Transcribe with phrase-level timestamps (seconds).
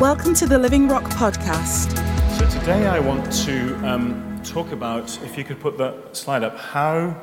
[0.00, 1.96] Welcome to the Living Rock podcast.
[2.36, 6.58] So today I want to um, talk about, if you could put that slide up,
[6.58, 7.16] how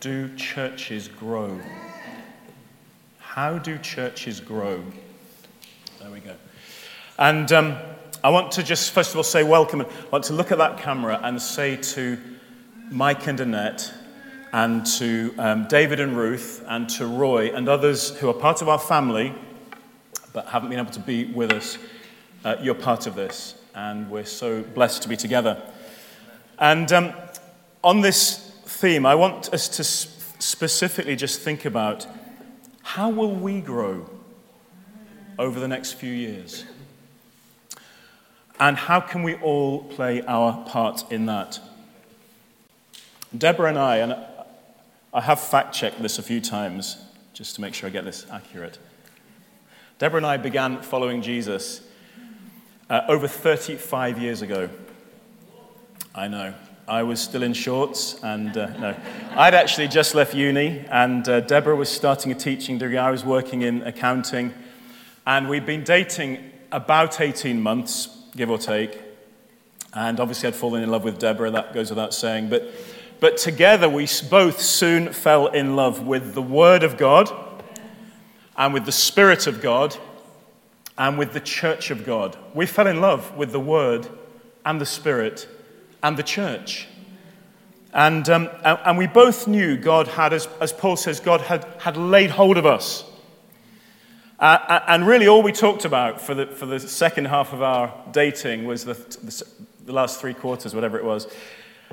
[0.00, 1.58] do churches grow?
[3.18, 4.84] How do churches grow?
[6.00, 6.34] There we go.
[7.18, 7.78] And um,
[8.22, 9.80] I want to just, first of all, say welcome.
[9.80, 12.18] I want to look at that camera and say to
[12.90, 13.90] Mike and Annette,
[14.52, 18.68] and to um, David and Ruth, and to Roy, and others who are part of
[18.68, 19.34] our family
[20.32, 21.78] but haven't been able to be with us,
[22.44, 23.54] uh, you're part of this.
[23.74, 25.62] And we're so blessed to be together.
[26.58, 27.12] And um,
[27.84, 32.06] on this theme, I want us to specifically just think about
[32.82, 34.08] how will we grow
[35.38, 36.64] over the next few years?
[38.58, 41.60] And how can we all play our part in that?
[43.36, 44.16] Deborah and I, and
[45.12, 46.96] I have fact checked this a few times
[47.34, 48.78] just to make sure I get this accurate.
[49.98, 51.82] Deborah and I began following Jesus
[52.90, 54.68] uh, over 35 years ago.
[56.14, 56.54] I know.
[56.86, 58.96] I was still in shorts, and uh, no.
[59.32, 62.96] I'd actually just left uni, and uh, Deborah was starting a teaching degree.
[62.96, 64.54] I was working in accounting,
[65.26, 68.98] and we'd been dating about 18 months, give or take.
[69.92, 72.48] And obviously, I'd fallen in love with Deborah, that goes without saying.
[72.48, 72.70] But,
[73.20, 77.30] but together, we both soon fell in love with the Word of God
[78.56, 79.96] and with the Spirit of God
[80.98, 82.36] and with the church of God.
[82.54, 84.08] We fell in love with the Word
[84.66, 85.48] and the Spirit
[86.02, 86.88] and the church.
[87.94, 91.96] And, um, and we both knew God had, as, as Paul says, God had, had
[91.96, 93.04] laid hold of us.
[94.38, 97.92] Uh, and really, all we talked about for the, for the second half of our
[98.12, 99.44] dating was the, the,
[99.86, 101.26] the last three quarters, whatever it was,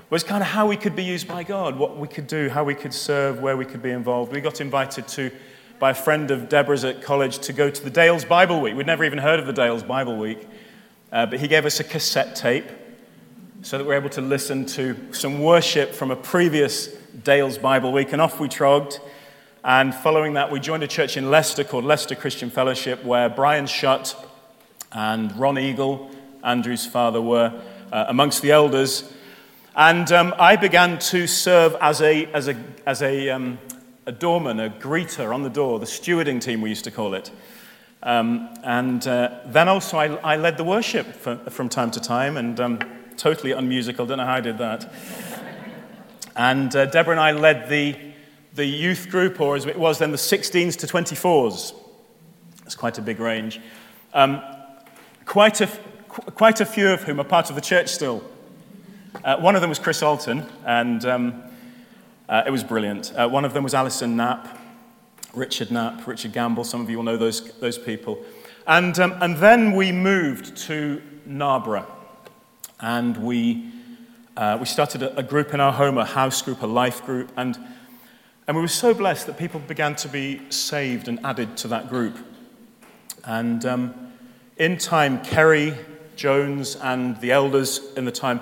[0.09, 2.63] was kind of how we could be used by God, what we could do, how
[2.63, 4.31] we could serve, where we could be involved.
[4.31, 5.31] We got invited to
[5.79, 8.75] by a friend of Deborah's at college to go to the Dales Bible Week.
[8.75, 10.47] We'd never even heard of the Dales Bible Week,
[11.11, 12.65] uh, but he gave us a cassette tape
[13.61, 16.87] so that we were able to listen to some worship from a previous
[17.23, 18.99] Dales Bible Week, and off we trogged.
[19.63, 23.65] And following that, we joined a church in Leicester called Leicester Christian Fellowship, where Brian
[23.65, 24.15] Shutt
[24.91, 26.11] and Ron Eagle,
[26.43, 27.59] Andrew's father, were
[27.91, 29.11] uh, amongst the elders.
[29.75, 33.57] And um, I began to serve as a, as a, as a um,
[34.05, 37.31] a doorman, a greeter on the door, the stewarding team, we used to call it.
[38.03, 42.37] Um, and uh, then also, I, I, led the worship for, from time to time,
[42.37, 42.79] and um,
[43.17, 44.93] totally unmusical, don't know how I did that.
[46.35, 47.97] and uh, Deborah and I led the,
[48.53, 51.73] the youth group, or as it was then, the 16s to 24s.
[52.63, 53.59] It's quite a big range.
[54.13, 54.39] Um,
[55.25, 55.67] quite, a,
[56.07, 58.23] quite a few of whom are part of the church still.
[59.23, 61.43] Uh, one of them was Chris Alton, and um,
[62.27, 63.13] uh, it was brilliant.
[63.15, 64.59] Uh, one of them was Alison Knapp,
[65.33, 66.63] Richard Knapp, Richard Gamble.
[66.63, 68.23] Some of you will know those, those people.
[68.65, 71.85] And, um, and then we moved to Narborough.
[72.79, 73.69] And we,
[74.35, 77.31] uh, we started a, a, group in our home, a house group, a life group.
[77.37, 77.57] And,
[78.47, 81.89] and we were so blessed that people began to be saved and added to that
[81.89, 82.17] group.
[83.23, 84.11] And um,
[84.57, 85.77] in time, Kerry
[86.15, 88.41] Jones and the elders in the time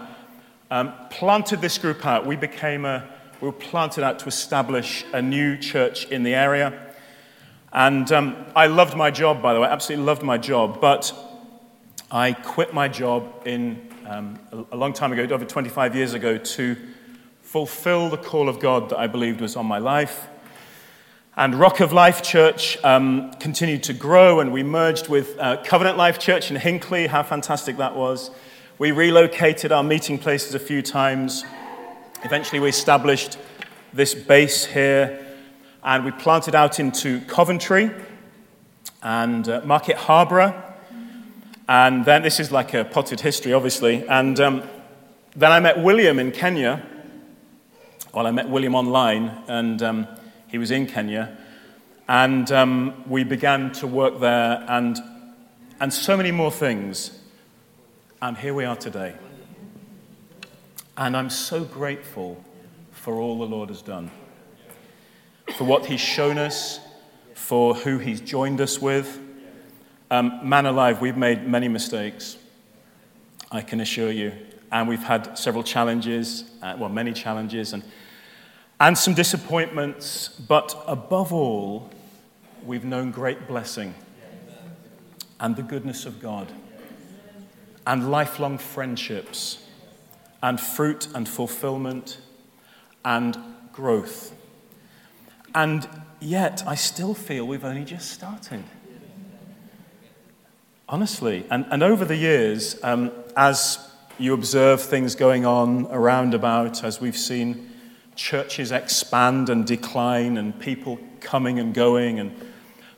[0.72, 2.26] um, planted this group out.
[2.26, 3.08] We became a,
[3.44, 6.96] we were planted out to establish a new church in the area.
[7.74, 10.80] And um, I loved my job, by the way, absolutely loved my job.
[10.80, 11.14] But
[12.10, 14.40] I quit my job in um,
[14.72, 16.78] a long time ago, over 25 years ago, to
[17.42, 20.26] fulfill the call of God that I believed was on my life.
[21.36, 25.98] And Rock of Life Church um, continued to grow, and we merged with uh, Covenant
[25.98, 27.08] Life Church in Hinckley.
[27.08, 28.32] How fantastic that was.
[28.80, 31.44] We relocated our meeting places a few times.
[32.26, 33.38] Eventually, we established
[33.92, 35.20] this base here
[35.84, 37.92] and we planted out into Coventry
[39.02, 40.56] and uh, Market Harborough.
[41.68, 44.08] And then this is like a potted history, obviously.
[44.08, 44.64] And um,
[45.36, 46.82] then I met William in Kenya.
[48.14, 50.08] Well, I met William online, and um,
[50.48, 51.38] he was in Kenya.
[52.08, 54.98] And um, we began to work there, and,
[55.82, 57.20] and so many more things.
[58.22, 59.16] And here we are today.
[60.96, 62.44] And I'm so grateful
[62.92, 64.12] for all the Lord has done,
[65.58, 66.80] for what He's shown us,
[67.34, 69.20] for who He's joined us with.
[70.12, 72.38] Um, man alive, we've made many mistakes,
[73.52, 74.34] I can assure you.
[74.72, 77.84] And we've had several challenges, uh, well, many challenges, and,
[78.80, 80.28] and some disappointments.
[80.28, 81.90] But above all,
[82.64, 83.96] we've known great blessing
[85.40, 86.52] and the goodness of God
[87.88, 89.63] and lifelong friendships
[90.44, 92.20] and fruit and fulfillment
[93.04, 93.38] and
[93.72, 94.36] growth.
[95.56, 95.88] And
[96.20, 98.64] yet, I still feel we've only just started.
[100.90, 101.46] Honestly.
[101.50, 107.00] And, and over the years, um, as you observe things going on around about, as
[107.00, 107.72] we've seen
[108.16, 112.36] churches expand and decline, and people coming and going, and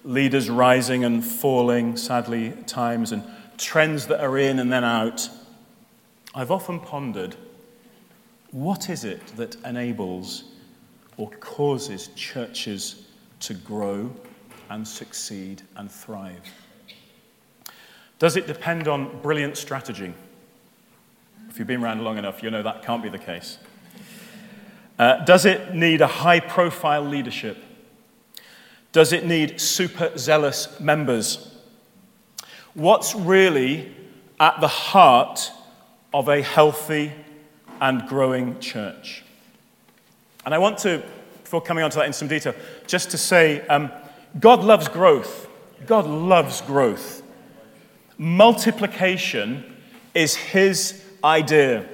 [0.04, 3.24] leaders rising and falling, sadly, times, and
[3.58, 5.30] trends that are in and then out,
[6.38, 7.38] I've often pondered
[8.52, 10.44] what is it that enables
[11.16, 13.06] or causes churches
[13.40, 14.14] to grow
[14.70, 16.42] and succeed and thrive?
[18.20, 20.14] Does it depend on brilliant strategy?
[21.50, 23.58] If you've been around long enough, you know that can't be the case.
[25.00, 27.64] Uh, does it need a high profile leadership?
[28.92, 31.58] Does it need super zealous members?
[32.74, 33.94] What's really
[34.38, 35.52] at the heart
[36.16, 37.12] of a healthy
[37.82, 39.22] and growing church?
[40.46, 41.04] And I want to,
[41.44, 42.56] before coming on to that in some detail,
[42.88, 43.92] just to say um,
[44.40, 45.50] God loves growth.
[45.86, 47.22] God loves growth.
[48.18, 49.76] Multiplication
[50.14, 51.86] is His idea,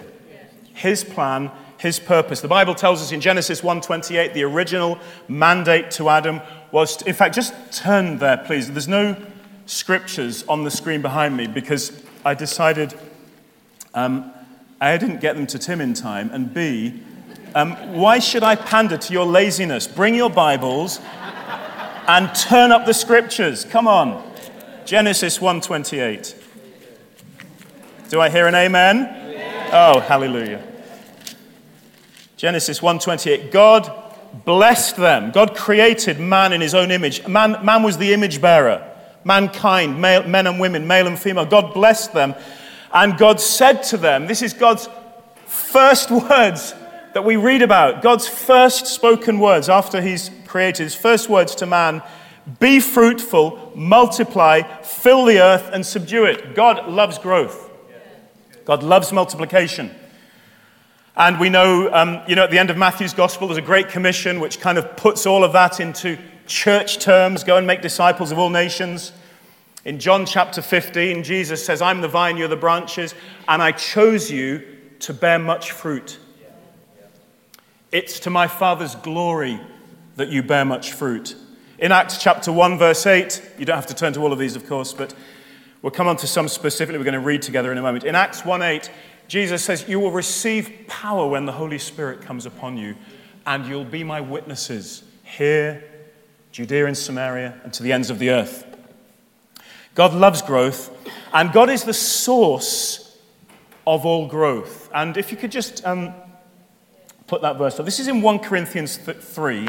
[0.75, 2.41] His plan, His purpose.
[2.41, 6.41] The Bible tells us in Genesis 1:28 the original mandate to Adam
[6.71, 8.69] was, to, in fact, just turn there, please.
[8.69, 9.15] There's no
[9.65, 12.93] scriptures on the screen behind me because I decided
[13.93, 14.31] um,
[14.79, 17.01] A, I didn't get them to Tim in time, and B,
[17.53, 19.87] um, why should I pander to your laziness?
[19.87, 20.99] Bring your Bibles
[22.07, 23.65] and turn up the scriptures.
[23.65, 24.23] Come on.
[24.85, 26.35] Genesis 1:28.
[28.09, 29.05] Do I hear an amen?
[29.05, 29.69] amen.
[29.71, 30.61] Oh, hallelujah.
[32.37, 33.51] Genesis 1:28.
[33.51, 33.91] God
[34.45, 35.31] blessed them.
[35.31, 37.27] God created man in his own image.
[37.27, 38.81] Man, man was the image bearer.
[39.23, 41.45] Mankind, male, men and women, male and female.
[41.45, 42.33] God blessed them.
[42.93, 44.89] And God said to them, this is God's
[45.45, 46.73] first words
[47.13, 48.01] that we read about.
[48.01, 52.01] God's first spoken words after he's created, his first words to man
[52.59, 56.55] be fruitful, multiply, fill the earth, and subdue it.
[56.55, 57.69] God loves growth.
[58.65, 59.91] God loves multiplication.
[61.15, 63.89] And we know, um, you know, at the end of Matthew's gospel, there's a great
[63.89, 66.17] commission which kind of puts all of that into
[66.47, 69.13] church terms go and make disciples of all nations.
[69.83, 73.15] In John chapter 15, Jesus says, I'm the vine, you're the branches,
[73.47, 74.63] and I chose you
[74.99, 76.19] to bear much fruit.
[77.91, 79.59] It's to my Father's glory
[80.17, 81.35] that you bear much fruit.
[81.79, 84.55] In Acts chapter 1, verse 8, you don't have to turn to all of these,
[84.55, 85.15] of course, but
[85.81, 88.03] we'll come on to some specifically we're going to read together in a moment.
[88.03, 88.91] In Acts 1 8,
[89.27, 92.95] Jesus says, You will receive power when the Holy Spirit comes upon you,
[93.47, 95.83] and you'll be my witnesses here,
[96.51, 98.70] Judea and Samaria, and to the ends of the earth.
[99.93, 100.89] God loves growth,
[101.33, 103.17] and God is the source
[103.85, 104.89] of all growth.
[104.93, 106.13] And if you could just um,
[107.27, 107.85] put that verse up.
[107.85, 109.67] This is in 1 Corinthians 3.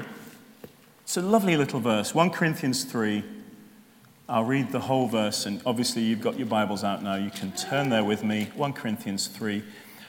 [1.02, 2.14] It's a lovely little verse.
[2.14, 3.24] 1 Corinthians 3.
[4.28, 7.16] I'll read the whole verse, and obviously you've got your Bibles out now.
[7.16, 8.50] You can turn there with me.
[8.54, 9.62] 1 Corinthians 3.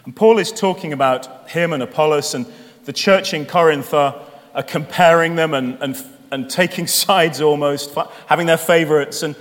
[0.05, 2.45] And Paul is talking about him and Apollos, and
[2.85, 4.21] the church in Corinth are,
[4.53, 7.95] are comparing them and, and, and taking sides almost,
[8.27, 9.23] having their favorites.
[9.23, 9.35] And,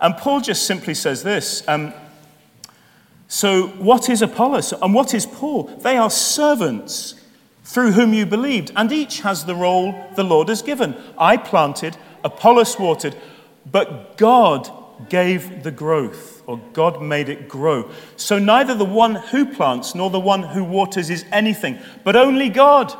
[0.00, 1.92] and Paul just simply says this um,
[3.28, 5.64] So, what is Apollos and what is Paul?
[5.64, 7.14] They are servants
[7.64, 10.96] through whom you believed, and each has the role the Lord has given.
[11.18, 13.16] I planted, Apollos watered
[13.70, 14.70] but God
[15.08, 17.90] gave the growth, or God made it grow.
[18.16, 22.48] So neither the one who plants nor the one who waters is anything, but only
[22.48, 22.94] God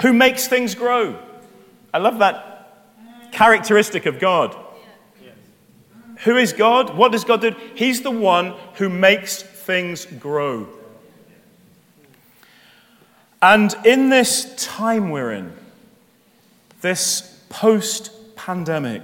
[0.00, 1.18] who makes things grow.
[1.92, 2.82] I love that
[3.32, 4.56] characteristic of God.
[6.24, 6.96] Who is God?
[6.96, 7.54] What does God do?
[7.74, 10.68] He's the one who makes things grow.
[13.40, 15.52] And in this time we're in,
[16.80, 19.02] this post pandemic,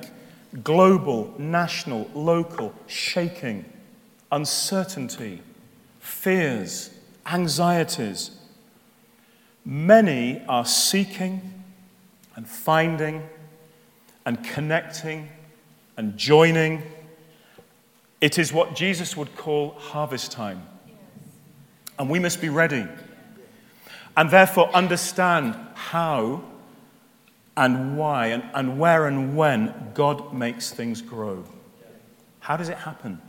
[0.62, 3.64] global, national, local, shaking,
[4.32, 5.42] uncertainty,
[6.00, 6.90] fears,
[7.26, 8.32] anxieties.
[9.64, 11.64] Many are seeking
[12.36, 13.28] and finding
[14.26, 15.28] and connecting
[15.96, 16.82] and joining.
[18.24, 20.66] It is what Jesus would call harvest time.
[21.98, 22.86] And we must be ready.
[24.16, 26.42] And therefore understand how
[27.54, 31.44] and why and, and where and when God makes things grow.
[32.40, 33.20] How does it happen?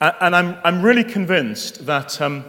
[0.00, 2.44] And, and I'm, I'm really convinced that um,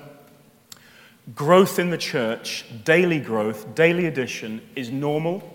[1.34, 5.52] growth in the church, daily growth, daily addition, is normal,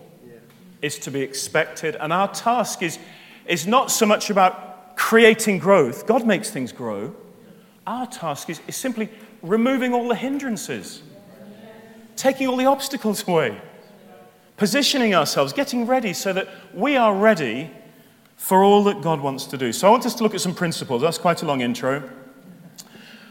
[0.83, 1.95] is to be expected.
[2.01, 2.99] And our task is,
[3.47, 4.70] is not so much about
[5.01, 7.15] creating growth, God makes things grow.
[7.87, 9.09] Our task is, is simply
[9.43, 11.03] removing all the hindrances,
[12.17, 13.61] taking all the obstacles away
[14.61, 17.71] positioning ourselves, getting ready so that we are ready
[18.37, 19.73] for all that God wants to do.
[19.73, 21.01] So I want us to look at some principles.
[21.01, 22.11] That's quite a long intro.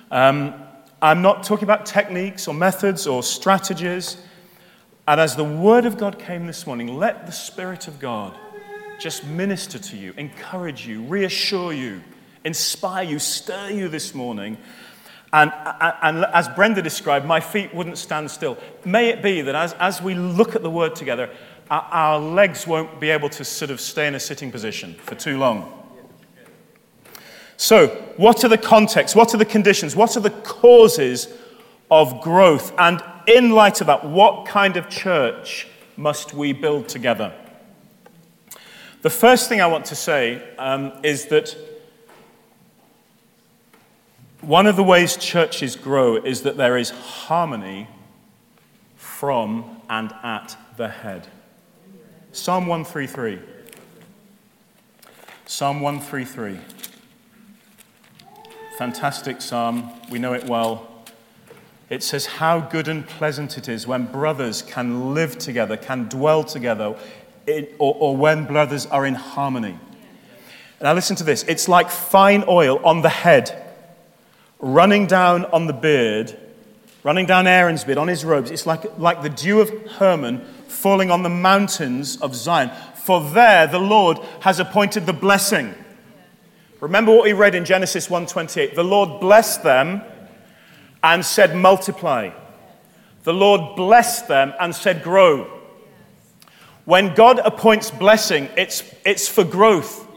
[0.10, 0.56] Um,
[1.04, 4.18] I'm not talking about techniques or methods or strategies.
[5.08, 8.36] And as the Word of God came this morning, let the Spirit of God
[9.00, 12.01] just minister to you, encourage you, reassure you,
[12.44, 14.58] inspire you, stir you this morning.
[15.32, 18.58] And, and, and, as Brenda described, my feet wouldn't stand still.
[18.84, 21.29] May it be that as, as we look at the Word together,
[21.70, 25.15] our, our legs won't be able to sort of stay in a sitting position for
[25.15, 25.75] too long.
[27.58, 27.88] So,
[28.18, 29.15] what are the contexts?
[29.15, 29.96] What are the conditions?
[29.96, 31.27] What are the causes
[31.91, 32.74] of growth?
[32.79, 37.34] And in light of that, what kind of church must we build together?
[39.01, 41.56] The first thing I want to say um, is that
[44.41, 47.88] one of the ways churches grow is that there is harmony
[48.98, 51.27] from and at the head.
[52.34, 53.39] Psalm 133.
[55.46, 56.60] Psalm 133.
[58.77, 59.91] Fantastic psalm.
[60.12, 60.88] We know it well.
[61.89, 66.44] It says, How good and pleasant it is when brothers can live together, can dwell
[66.44, 66.96] together,
[67.77, 69.77] or, or when brothers are in harmony.
[70.82, 71.44] Now, listen to this.
[71.44, 73.74] It's like fine oil on the head,
[74.60, 76.38] running down on the beard,
[77.03, 78.50] running down Aaron's beard, on his robes.
[78.51, 82.72] It's like, like the dew of Hermon falling on the mountains of Zion.
[82.96, 85.75] For there the Lord has appointed the blessing
[86.79, 88.74] Remember what we read in Genesis 1:28.
[88.74, 90.01] The Lord blessed them
[91.03, 92.29] and said multiply.
[93.24, 95.59] The Lord blessed them and said grow.
[96.89, 100.08] When God appoints blessing, it's, it's for growth.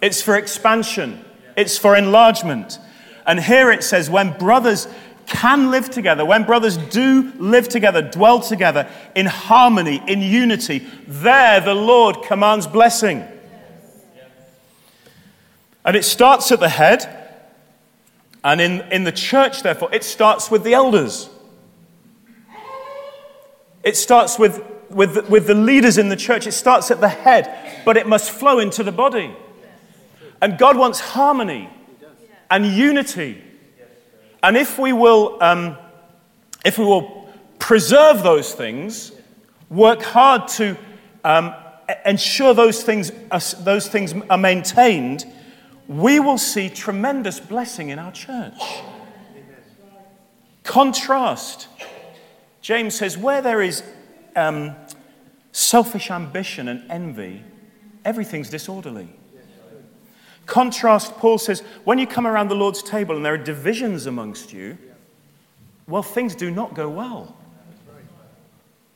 [0.00, 1.24] It's for expansion.
[1.56, 2.78] It's for enlargement.
[3.26, 4.86] And here it says when brothers
[5.26, 11.58] can live together, when brothers do live together, dwell together in harmony, in unity, there
[11.58, 13.26] the Lord commands blessing.
[15.84, 17.40] And it starts at the head.
[18.44, 21.28] And in, in the church, therefore, it starts with the elders.
[23.82, 24.64] It starts with,
[24.94, 26.46] with, with the leaders in the church.
[26.46, 29.34] It starts at the head, but it must flow into the body.
[30.40, 31.68] And God wants harmony
[32.50, 33.42] and unity.
[34.42, 35.76] And if we will, um,
[36.64, 39.12] if we will preserve those things,
[39.70, 40.76] work hard to
[41.24, 41.54] um,
[42.04, 45.24] ensure those things, are, those things are maintained,
[45.88, 48.60] we will see tremendous blessing in our church.
[50.64, 51.68] Contrast.
[52.60, 53.82] James says, where there is
[54.36, 54.74] um,
[55.52, 57.42] selfish ambition and envy,
[58.04, 59.08] everything's disorderly.
[60.46, 64.52] Contrast, Paul says, when you come around the Lord's table and there are divisions amongst
[64.52, 64.76] you,
[65.86, 67.36] well, things do not go well.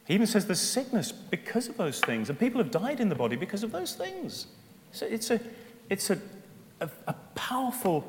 [0.06, 3.14] He even says there's sickness because of those things, and people have died in the
[3.14, 4.46] body because of those things.
[4.92, 5.40] So it's a,
[5.88, 6.18] it's a
[6.80, 8.04] a, a powerful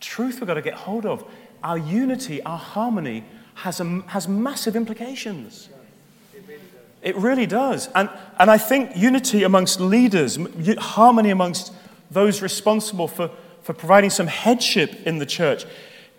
[0.00, 1.24] truth we've got to get hold of.
[1.62, 3.24] Our unity, our harmony
[3.54, 5.68] has, a, has massive implications.
[7.04, 7.90] It really does.
[7.94, 8.08] And,
[8.38, 10.38] and I think unity amongst leaders,
[10.78, 11.70] harmony amongst
[12.10, 13.30] those responsible for,
[13.62, 15.66] for providing some headship in the church,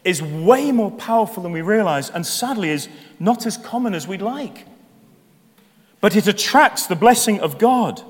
[0.03, 2.87] is way more powerful than we realize, and sadly is
[3.19, 4.67] not as common as we'd like.
[6.01, 8.03] But it attracts the blessing of God.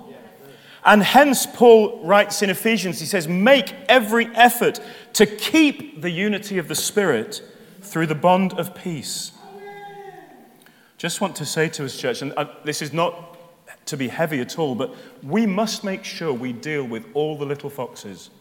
[0.84, 4.82] And hence, Paul writes in Ephesians, he says, Make every effort
[5.14, 7.42] to keep the unity of the Spirit
[7.82, 9.32] through the bond of peace.
[11.06, 13.38] Just want to say to us, church, and uh, this is not
[13.86, 17.46] to be heavy at all, but we must make sure we deal with all the
[17.46, 18.32] little foxes.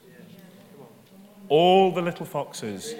[1.50, 2.94] All the little foxes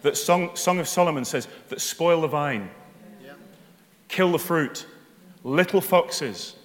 [0.00, 2.70] that Song, Song of Solomon says that spoil the vine,
[4.08, 4.86] kill the fruit,
[5.44, 6.56] little foxes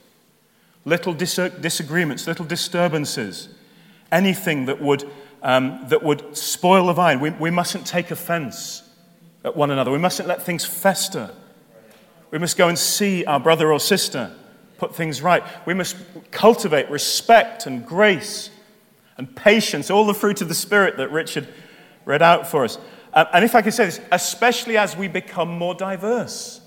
[0.86, 3.50] little dis- disagreements, little disturbances,
[4.14, 5.04] anything that would,
[5.42, 7.20] um, that would spoil the vine.
[7.20, 8.82] We, we mustn't take offense
[9.44, 9.92] at one another.
[9.92, 11.36] We mustn't let things fester.
[12.34, 14.32] We must go and see our brother or sister,
[14.80, 15.44] put things right.
[15.68, 15.96] We must
[16.32, 18.50] cultivate respect and grace
[19.20, 21.48] and patience, all the fruit of the Spirit that Richard
[22.06, 22.80] read out for us.
[23.14, 26.60] Uh, and if I could say this, especially as we become more diverse.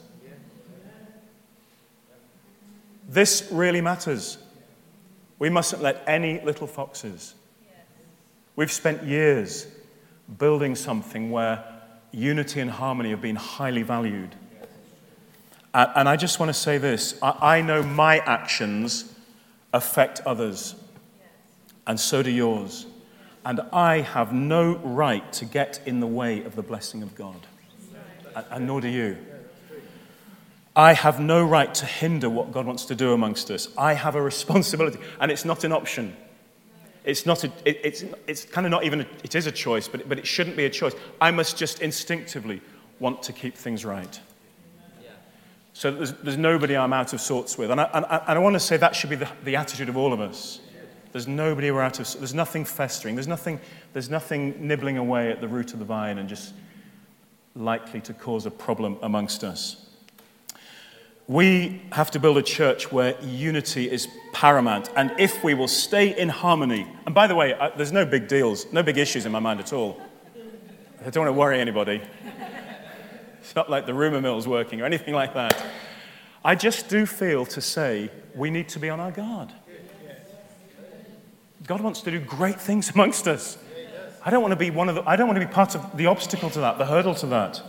[3.09, 4.39] This really matters.
[5.41, 7.35] We mustn't let any little foxes.
[8.55, 9.67] We've spent years
[10.39, 11.65] building something where
[12.13, 14.37] unity and harmony have been highly valued.
[15.77, 19.13] And I just want to say this I know my actions
[19.75, 20.75] affect others,
[21.87, 22.87] and so do yours.
[23.45, 27.47] And I have no right to get in the way of the blessing of God,
[28.51, 29.19] and nor do you.
[30.75, 33.69] I have no right to hinder what God wants to do amongst us.
[33.77, 36.17] I have a responsibility, and it's not an option.
[37.05, 39.89] It's, not a, it, it's, it's kind of not even, a, it is a choice,
[39.89, 40.95] but, but it shouldn't be a choice.
[41.21, 42.63] I must just instinctively
[42.99, 44.21] want to keep things right.
[45.77, 47.71] So there's, there's nobody I'm out of sorts with.
[47.71, 49.97] And I, and, and I want to say that should be the, the attitude of
[49.99, 50.61] all of us.
[51.13, 53.61] There's nobody we're out of, there's nothing festering, there's nothing,
[53.93, 56.55] there's nothing nibbling away at the root of the vine and just
[57.55, 59.87] likely to cause a problem amongst us.
[61.29, 64.89] We have to build a church where unity is paramount.
[64.97, 68.29] And if we will stay in harmony, and by the way, I, there's no big
[68.29, 70.01] deals, no big issues in my mind at all.
[71.05, 72.01] I don't want to worry anybody.
[73.47, 75.57] It's not like the rumor mill's working or anything like that.
[76.45, 79.53] I just do feel to say we need to be on our guard.
[81.65, 83.57] God wants to do great things amongst us.
[84.25, 85.97] I don't want to be one of the, I don't want to be part of
[85.97, 87.63] the obstacle to that, the hurdle to that.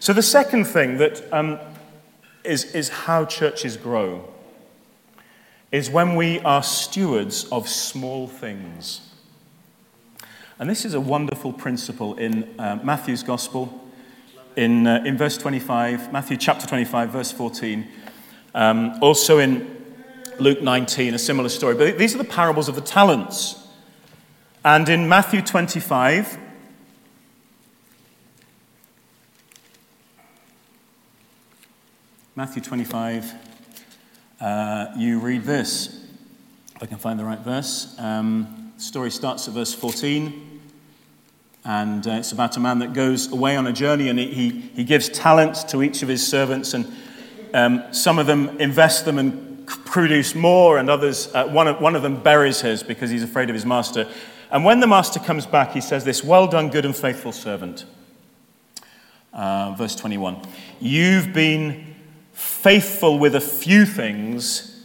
[0.00, 1.58] So the second thing that um,
[2.42, 4.26] is, is how churches grow
[5.70, 9.02] is when we are stewards of small things.
[10.58, 13.83] And this is a wonderful principle in uh, Matthew's Gospel,
[14.56, 17.86] in, uh, in verse 25, Matthew chapter 25, verse 14.
[18.54, 19.84] Um, also in
[20.38, 21.74] Luke 19, a similar story.
[21.74, 23.66] But these are the parables of the talents.
[24.64, 26.38] And in Matthew 25,
[32.36, 33.32] Matthew 25,
[34.40, 36.06] uh, you read this.
[36.74, 37.94] If I can find the right verse.
[37.98, 40.53] Um, the story starts at verse 14.
[41.64, 44.84] And uh, it's about a man that goes away on a journey and he, he,
[44.84, 46.74] gives talents to each of his servants.
[46.74, 46.92] And
[47.54, 51.96] um, some of them invest them and produce more, and others, uh, one, of, one
[51.96, 54.06] of them buries his because he's afraid of his master.
[54.50, 57.86] And when the master comes back, he says, This well done, good and faithful servant.
[59.32, 60.42] Uh, verse 21.
[60.80, 61.94] You've been
[62.32, 64.84] faithful with a few things,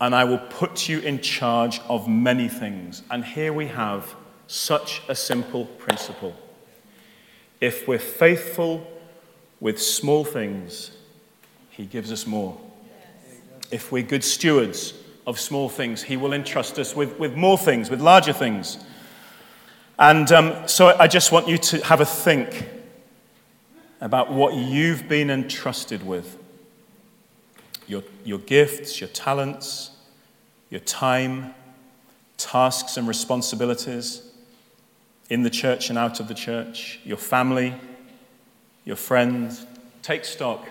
[0.00, 3.02] and I will put you in charge of many things.
[3.10, 4.14] And here we have
[4.46, 6.34] such a simple principle.
[7.60, 8.86] If we're faithful
[9.60, 10.90] with small things,
[11.70, 12.58] He gives us more.
[13.70, 14.94] If we're good stewards
[15.26, 18.78] of small things, He will entrust us with, with more things, with larger things.
[19.98, 22.68] And um, so I just want you to have a think
[24.00, 26.36] about what you've been entrusted with
[27.86, 29.92] your, your gifts, your talents,
[30.68, 31.54] your time,
[32.36, 34.33] tasks and responsibilities
[35.34, 37.74] in the church and out of the church, your family,
[38.84, 39.66] your friends.
[40.00, 40.64] Take stock.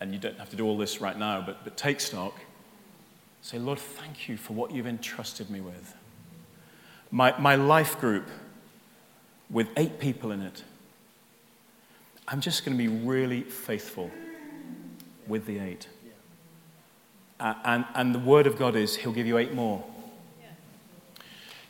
[0.00, 2.34] And you don't have to do all this right now, but, but take stock.
[3.40, 5.94] Say, Lord, thank you for what you've entrusted me with.
[7.12, 8.26] My, my life group
[9.48, 10.64] with eight people in it.
[12.26, 14.10] I'm just going to be really faithful
[15.28, 15.86] with the eight.
[17.38, 19.84] Uh, and, and the word of God is, He'll give you eight more.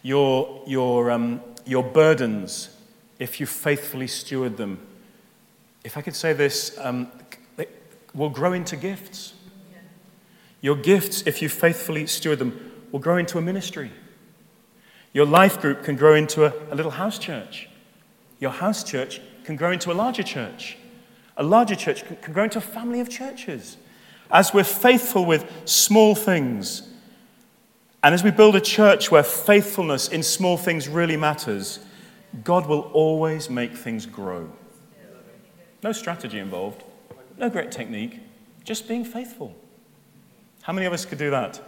[0.08, 2.70] Your, your, um, your burdens,
[3.18, 4.80] if you faithfully steward them,
[5.84, 7.12] if I could say this, um,
[8.14, 9.34] will grow into gifts.
[10.62, 13.90] Your gifts, if you faithfully steward them, will grow into a ministry.
[15.12, 17.68] Your life group can grow into a, a little house church.
[18.40, 20.78] Your house church can grow into a larger church.
[21.36, 23.76] A larger church can, can grow into a family of churches.
[24.30, 26.94] As we're faithful with small things,
[28.02, 31.80] and as we build a church where faithfulness in small things really matters,
[32.44, 34.50] God will always make things grow.
[35.82, 36.82] No strategy involved,
[37.36, 38.20] no great technique,
[38.64, 39.54] just being faithful.
[40.62, 41.60] How many of us could do that?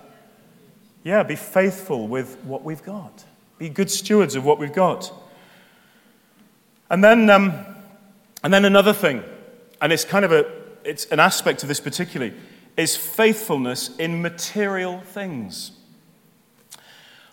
[1.04, 3.24] Yeah, be faithful with what we've got.
[3.58, 5.12] Be good stewards of what we've got.
[6.90, 7.52] And then, um,
[8.42, 9.22] and then another thing
[9.80, 10.50] and it's kind of a,
[10.84, 12.34] it's an aspect of this particularly,
[12.76, 15.72] is faithfulness in material things.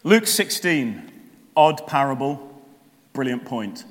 [0.08, 1.12] Luke 16,
[1.58, 2.64] odd parable,
[3.12, 3.84] brilliant point.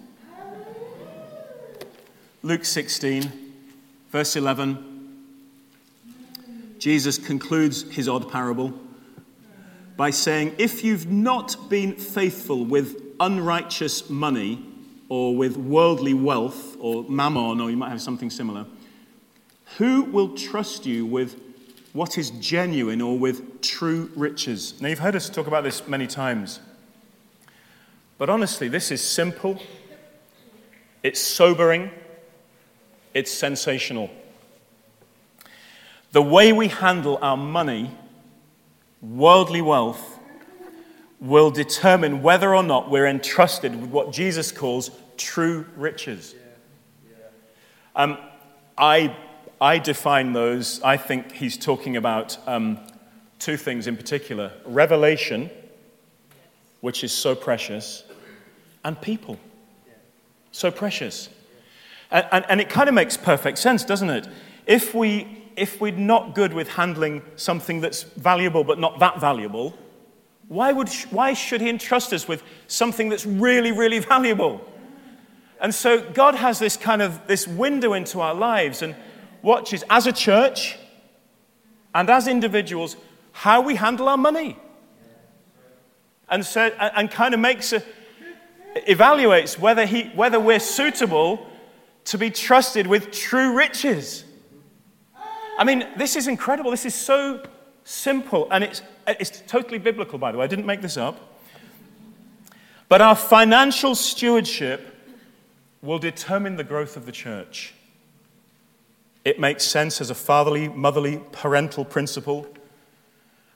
[2.43, 3.31] Luke 16,
[4.09, 5.19] verse 11,
[6.79, 8.73] Jesus concludes his odd parable
[9.99, 14.65] by saying, If you've not been faithful with unrighteous money,
[15.11, 18.65] or with worldly wealth or mammon, or you might have something similar,
[19.77, 21.39] who will trust you with
[21.97, 24.81] what is genuine or with true riches?
[24.83, 26.61] Now, you've heard us talk about this many times.
[28.19, 29.59] But honestly, this is simple,
[31.03, 31.91] it's sobering,
[33.15, 34.11] it's sensational.
[36.13, 37.91] The way we handle our money,
[39.01, 40.19] worldly wealth,
[41.19, 46.35] will determine whether or not we're entrusted with what Jesus calls true riches.
[47.95, 48.19] Um,
[48.77, 49.17] I,
[49.61, 52.79] I define those, I think he's talking about um,
[53.39, 55.51] two things in particular revelation
[56.87, 58.05] which is so precious,
[58.85, 59.39] and people.
[60.53, 61.29] So precious.
[62.13, 64.29] And, and, and it kind of makes perfect sense, doesn't it?
[64.67, 69.77] If, we, if we're not good with handling something that's valuable but not that valuable,
[70.47, 74.65] why, would, why should He entrust us with something that's really, really valuable?
[75.61, 78.95] And so God has this kind of this window into our lives and
[79.47, 80.77] watches as a church
[81.95, 82.97] and as individuals
[83.31, 84.57] how we handle our money.
[86.29, 87.81] And so and kind of makes a,
[88.89, 91.47] evaluates whether, he, whether we're suitable
[92.07, 94.25] to be trusted with true riches.
[95.59, 96.73] I mean, this is incredible.
[96.73, 97.47] This is so
[97.85, 100.45] simple, and it's, it's totally biblical, by the way.
[100.45, 101.39] I didn't make this up.
[102.89, 104.93] But our financial stewardship
[105.83, 107.76] will determine the growth of the church.
[109.27, 112.47] It makes sense as a fatherly, motherly, parental principle.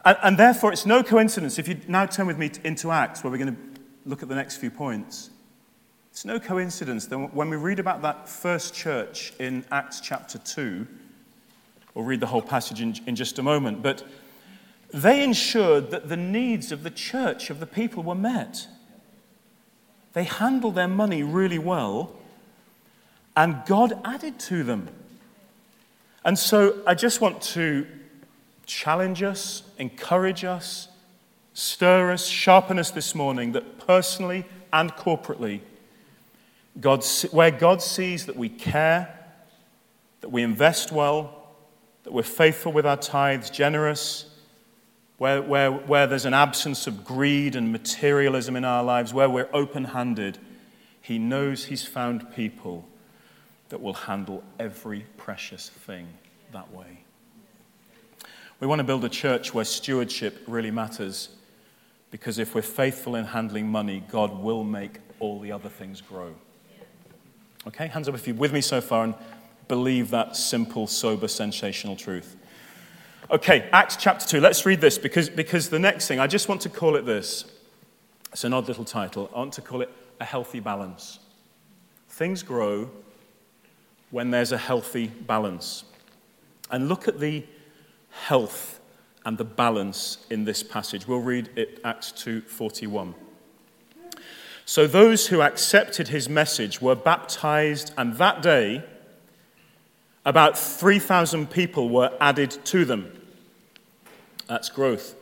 [0.04, 1.60] And, and, therefore, it's no coincidence.
[1.60, 4.34] If you now turn with me into Acts, where we're going to look at the
[4.34, 5.30] next few points,
[6.10, 10.88] it's no coincidence that when we read about that first church in Acts chapter 2,
[11.94, 14.02] we'll read the whole passage in, in just a moment, but
[14.92, 18.66] they ensured that the needs of the church, of the people, were met.
[20.14, 22.16] They handled their money really well,
[23.36, 24.88] and God added to them.
[26.24, 27.86] And so I just want to
[28.66, 30.88] challenge us, encourage us,
[31.54, 35.60] stir us, sharpen us this morning that personally and corporately,
[36.80, 39.18] God, where God sees that we care,
[40.20, 41.48] that we invest well,
[42.04, 44.26] that we're faithful with our tithes, generous,
[45.16, 49.50] where, where, where there's an absence of greed and materialism in our lives, where we're
[49.52, 50.38] open handed,
[51.00, 52.86] He knows He's found people
[53.70, 56.06] that will handle every precious thing
[56.52, 57.00] that way.
[58.60, 61.30] We want to build a church where stewardship really matters
[62.10, 66.34] because if we're faithful in handling money, God will make all the other things grow.
[67.66, 69.14] Okay, hands up if you're with me so far and
[69.68, 72.36] believe that simple, sober, sensational truth.
[73.30, 74.40] Okay, Acts chapter 2.
[74.40, 77.44] Let's read this because, because the next thing, I just want to call it this.
[78.32, 79.30] It's an odd little title.
[79.34, 81.20] I want to call it a healthy balance.
[82.08, 82.90] Things grow
[84.10, 85.84] when there's a healthy balance.
[86.70, 87.44] And look at the
[88.10, 88.80] health
[89.24, 91.06] and the balance in this passage.
[91.06, 93.14] We'll read it Acts 2:41.
[94.64, 98.84] So those who accepted his message were baptized and that day
[100.24, 103.10] about 3,000 people were added to them.
[104.46, 105.14] That's growth.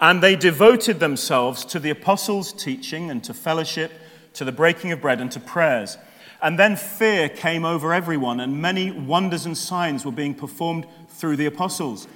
[0.00, 3.92] And they devoted themselves to the apostles' teaching and to fellowship,
[4.34, 5.96] to the breaking of bread and to prayers.
[6.40, 11.36] And then fear came over everyone, and many wonders and signs were being performed through
[11.36, 12.06] the apostles.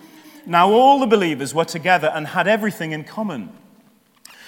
[0.46, 3.52] Now all the believers were together and had everything in common.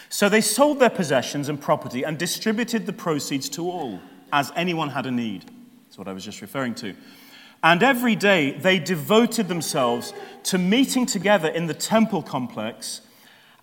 [0.08, 4.00] So they sold their possessions and property and distributed the proceeds to all,
[4.32, 5.50] as anyone had a need.
[5.84, 6.94] That's what I was just referring to.
[7.64, 10.12] And every day they devoted themselves
[10.44, 13.00] to meeting together in the temple complex,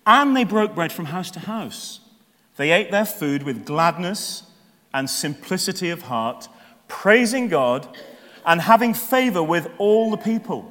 [0.06, 2.00] and they broke bread from house to house.
[2.56, 4.42] They ate their food with gladness
[4.94, 6.48] and simplicity of heart,
[6.88, 7.88] praising God
[8.44, 10.70] and having favor with all the people.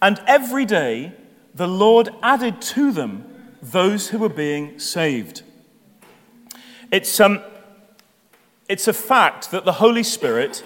[0.00, 1.12] And every day
[1.54, 3.24] the Lord added to them
[3.62, 5.42] those who were being saved.
[6.90, 7.42] It's, um,
[8.68, 10.64] it's a fact that the Holy Spirit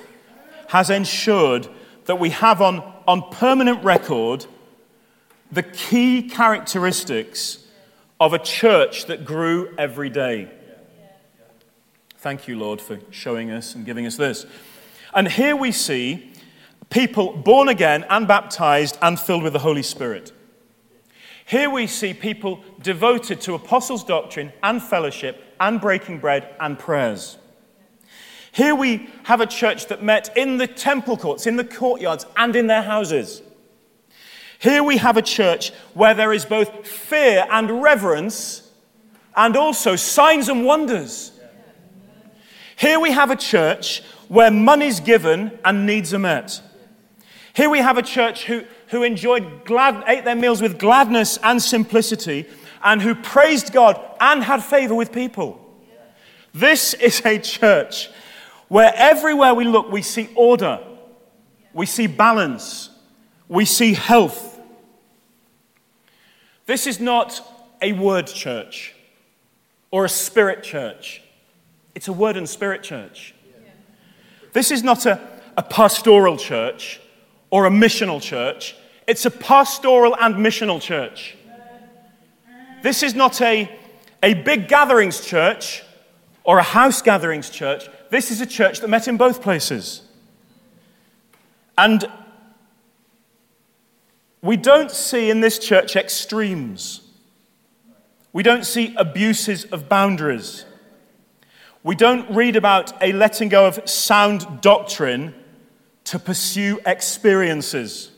[0.69, 1.69] has ensured
[2.07, 4.47] that we have on, on permanent record
[5.51, 7.67] the key characteristics
[8.21, 10.51] of a church that grew every day.
[12.25, 14.47] Thank you, Lord, for showing us and giving us this.
[15.13, 16.33] And here we see
[16.89, 20.33] people born again and baptized and filled with the Holy Spirit.
[21.45, 27.37] Here we see people devoted to apostles' doctrine and fellowship and breaking bread and prayers.
[28.53, 32.57] Here we have a church that met in the temple courts, in the courtyards, and
[32.57, 33.43] in their houses.
[34.59, 38.73] Here we have a church where there is both fear and reverence,
[39.37, 41.33] and also signs and wonders.
[42.77, 46.61] Here we have a church where money's given and needs are met.
[47.55, 51.63] Here we have a church who, who enjoyed glad, ate their meals with gladness and
[51.63, 52.47] simplicity,
[52.83, 55.61] and who praised God and had favor with people.
[56.53, 58.11] This is a church
[58.69, 60.81] where everywhere we look, we see order,
[61.73, 62.91] we see balance,
[63.49, 64.61] we see health.
[66.67, 67.41] This is not
[67.83, 68.95] a word church
[69.91, 71.23] or a spirit church,
[71.95, 73.35] it's a word and spirit church.
[74.53, 75.21] This is not a,
[75.57, 77.01] a pastoral church
[77.51, 78.77] or a missional church,
[79.07, 81.37] it's a pastoral and missional church.
[82.83, 83.71] This is not a,
[84.23, 85.83] a big gatherings church
[86.43, 87.89] or a house gatherings church.
[88.11, 90.03] This is a church that met in both places.
[91.79, 92.05] And
[94.43, 97.01] we don't see in this church extremes.
[98.33, 100.67] We don't see abuses of boundaries.
[101.85, 105.35] We don't read about a letting go of sound doctrine
[106.05, 108.11] to pursue experiences.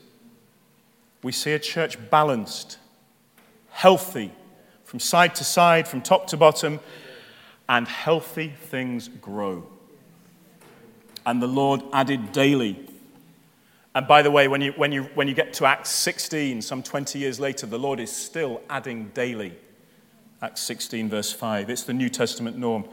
[1.24, 2.78] We see a church balanced,
[3.70, 4.30] healthy,
[4.84, 6.78] from side to side, from top to bottom,
[7.68, 9.66] and healthy things grow.
[11.26, 12.88] And the Lord added daily.
[13.96, 16.84] And by the way, when you, when, you, when you get to Acts 16, some
[16.84, 19.56] 20 years later, the Lord is still adding daily.
[20.40, 21.68] Acts 16, verse 5.
[21.68, 22.84] It's the New Testament norm.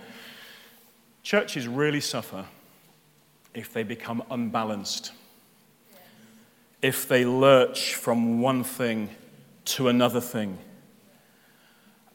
[1.23, 2.45] Churches really suffer
[3.53, 5.13] if they become unbalanced,
[6.81, 9.09] if they lurch from one thing
[9.65, 10.57] to another thing.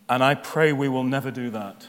[0.08, 1.86] And I pray we will never do that.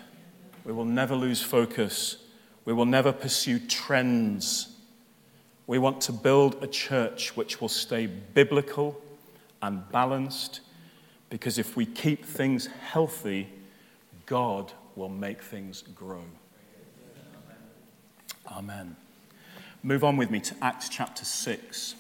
[0.64, 2.18] We will never lose focus.
[2.64, 4.76] We will never pursue trends.
[5.68, 9.02] We want to build a church which will stay biblical
[9.62, 10.62] and balanced
[11.30, 13.50] because if we keep things healthy,
[14.26, 16.24] God will make things grow.
[18.52, 18.96] Amen.
[19.84, 21.94] Move on with me to Acts chapter 6.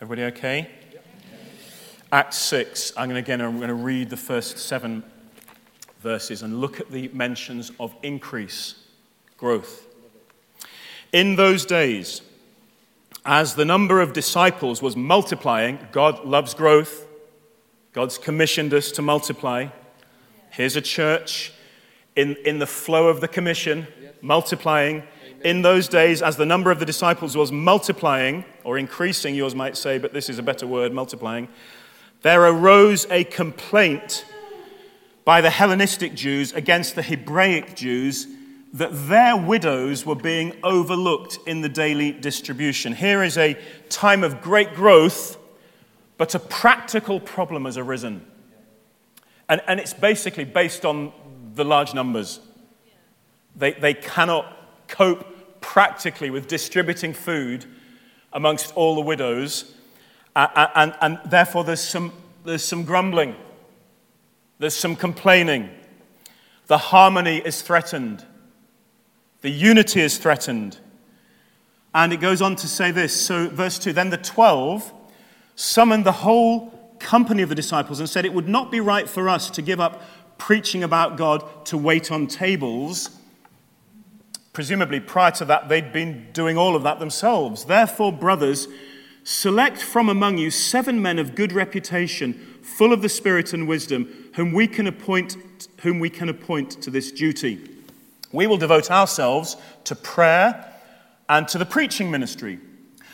[0.00, 0.70] Everybody okay?
[2.10, 2.94] Acts 6.
[2.96, 5.04] I'm going to, again, I'm going to read the first seven
[6.00, 8.82] verses and look at the mentions of increase,
[9.36, 9.86] growth.
[11.12, 12.22] In those days,
[13.26, 17.06] as the number of disciples was multiplying, God loves growth.
[17.92, 19.68] God's commissioned us to multiply.
[20.50, 21.52] Here's a church
[22.18, 23.86] in, in the flow of the commission,
[24.20, 25.04] multiplying.
[25.44, 29.76] In those days, as the number of the disciples was multiplying, or increasing, yours might
[29.76, 31.46] say, but this is a better word, multiplying,
[32.22, 34.26] there arose a complaint
[35.24, 38.26] by the Hellenistic Jews against the Hebraic Jews
[38.72, 42.94] that their widows were being overlooked in the daily distribution.
[42.94, 43.56] Here is a
[43.90, 45.38] time of great growth,
[46.16, 48.26] but a practical problem has arisen.
[49.48, 51.12] And, and it's basically based on
[51.58, 52.40] the large numbers.
[53.54, 54.56] They, they cannot
[54.88, 57.66] cope practically with distributing food
[58.32, 59.74] amongst all the widows.
[60.34, 62.12] Uh, and, and therefore, there's some,
[62.44, 63.36] there's some grumbling,
[64.58, 65.68] there's some complaining.
[66.68, 68.24] The harmony is threatened,
[69.42, 70.78] the unity is threatened.
[71.94, 73.18] And it goes on to say this.
[73.18, 74.92] So, verse 2 Then the twelve
[75.56, 79.28] summoned the whole company of the disciples and said, It would not be right for
[79.28, 80.02] us to give up
[80.38, 83.10] preaching about God to wait on tables.
[84.52, 87.66] Presumably, prior to that, they'd been doing all of that themselves.
[87.66, 88.68] Therefore, brothers,
[89.30, 94.30] Select from among you seven men of good reputation, full of the Spirit and wisdom,
[94.36, 95.36] whom we can appoint,
[95.82, 97.60] whom we can appoint to this duty.
[98.32, 100.72] We will devote ourselves to prayer
[101.28, 102.58] and to the preaching ministry.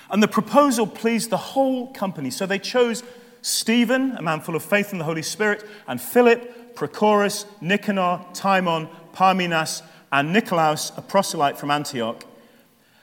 [0.09, 2.31] And the proposal pleased the whole company.
[2.31, 3.03] So they chose
[3.43, 8.89] Stephen, a man full of faith in the Holy Spirit, and Philip, Prochorus, Nicanor, Timon,
[9.13, 9.83] Parmenas,
[10.13, 12.25] and Nicolaus, a proselyte from Antioch.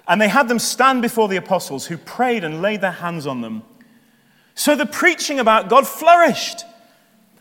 [0.08, 3.42] And they had them stand before the apostles who prayed and laid their hands on
[3.42, 3.64] them.
[4.56, 6.66] So the preaching about God flourished,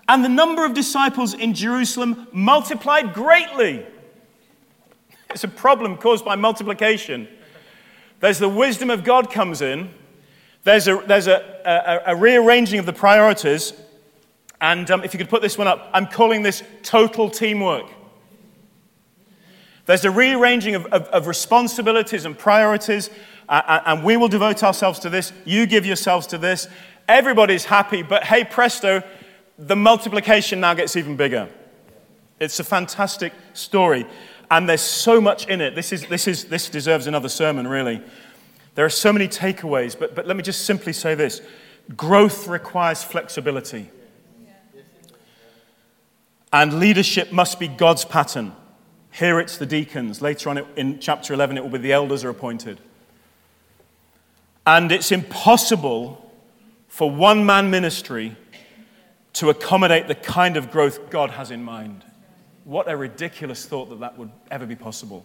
[0.09, 3.87] and the number of disciples in Jerusalem multiplied greatly.
[5.31, 7.29] It's a problem caused by multiplication.
[8.19, 9.91] There's the wisdom of God comes in,
[10.65, 13.73] there's a, there's a, a, a rearranging of the priorities.
[14.61, 17.87] And um, if you could put this one up, I'm calling this total teamwork.
[19.87, 23.11] There's a rearranging of, of, of responsibilities and priorities,
[23.49, 25.33] uh, and we will devote ourselves to this.
[25.45, 26.69] You give yourselves to this.
[27.09, 29.03] Everybody's happy, but hey, presto,
[29.59, 31.49] the multiplication now gets even bigger.
[32.39, 34.07] It's a fantastic story,
[34.51, 35.75] and there's so much in it.
[35.75, 38.03] This, is, this, is, this deserves another sermon, really.
[38.75, 41.41] There are so many takeaways, but, but let me just simply say this
[41.97, 43.91] growth requires flexibility.
[46.53, 48.53] And leadership must be God's pattern.
[49.13, 50.21] Here it's the deacons.
[50.21, 52.81] Later on in chapter 11, it will be the elders are appointed.
[54.67, 56.31] And it's impossible
[56.89, 58.37] for one man ministry
[59.35, 62.05] to accommodate the kind of growth God has in mind.
[62.65, 65.25] What a ridiculous thought that that would ever be possible.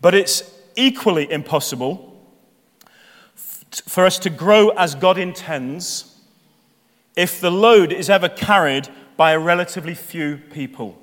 [0.00, 0.42] But it's
[0.76, 2.12] equally impossible
[3.86, 6.18] for us to grow as God intends
[7.16, 10.98] if the load is ever carried by a relatively few people.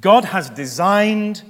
[0.00, 1.42] God has designed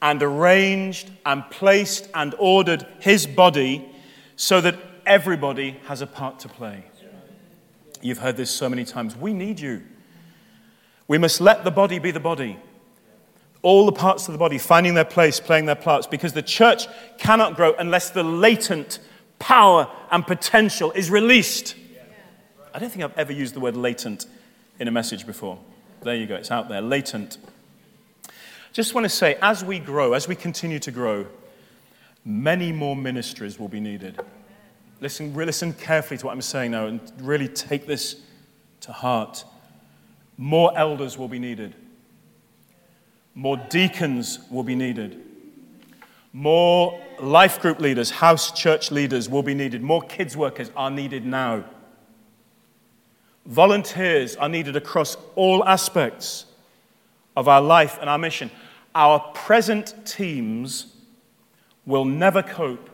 [0.00, 3.88] and arranged and placed and ordered his body
[4.36, 6.84] so that everybody has a part to play.
[8.00, 9.16] You've heard this so many times.
[9.16, 9.82] We need you.
[11.08, 12.58] We must let the body be the body.
[13.62, 16.86] All the parts of the body finding their place, playing their parts, because the church
[17.18, 19.00] cannot grow unless the latent
[19.40, 21.74] power and potential is released.
[22.72, 24.26] I don't think I've ever used the word latent
[24.78, 25.58] in a message before.
[26.02, 27.38] There you go, it's out there, latent.
[28.72, 31.26] Just want to say, as we grow, as we continue to grow,
[32.24, 34.20] many more ministries will be needed.
[35.00, 38.20] Listen, listen carefully to what I'm saying now and really take this
[38.80, 39.44] to heart.
[40.36, 41.74] More elders will be needed.
[43.34, 45.24] More deacons will be needed.
[46.32, 49.82] More life group leaders, house church leaders will be needed.
[49.82, 51.64] More kids workers are needed now.
[53.48, 56.44] Volunteers are needed across all aspects
[57.34, 58.50] of our life and our mission.
[58.94, 60.94] Our present teams
[61.86, 62.90] will never cope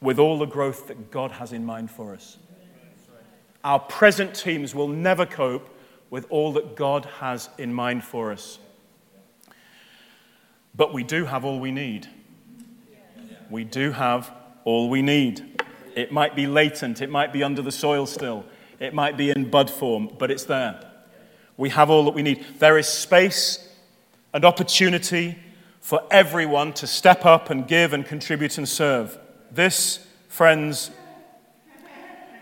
[0.00, 2.38] with all the growth that God has in mind for us.
[3.64, 5.68] Our present teams will never cope
[6.10, 8.60] with all that God has in mind for us.
[10.76, 12.06] But we do have all we need.
[13.50, 14.30] We do have
[14.64, 15.60] all we need.
[15.96, 18.44] It might be latent, it might be under the soil still,
[18.78, 20.80] it might be in bud form, but it's there.
[21.56, 22.44] We have all that we need.
[22.58, 23.68] There is space
[24.34, 25.38] and opportunity
[25.80, 29.18] for everyone to step up and give and contribute and serve.
[29.50, 30.90] This, friends,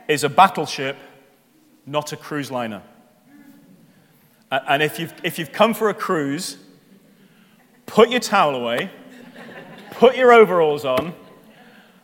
[0.08, 0.96] is a battleship,
[1.86, 2.82] not a cruise liner.
[4.50, 6.56] And if you've, if you've come for a cruise,
[7.86, 8.90] put your towel away,
[9.92, 11.14] put your overalls on,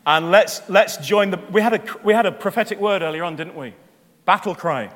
[0.07, 1.39] and let's, let's join the.
[1.51, 3.75] We had, a, we had a prophetic word earlier on, didn't we?
[4.31, 4.93] Battle cry.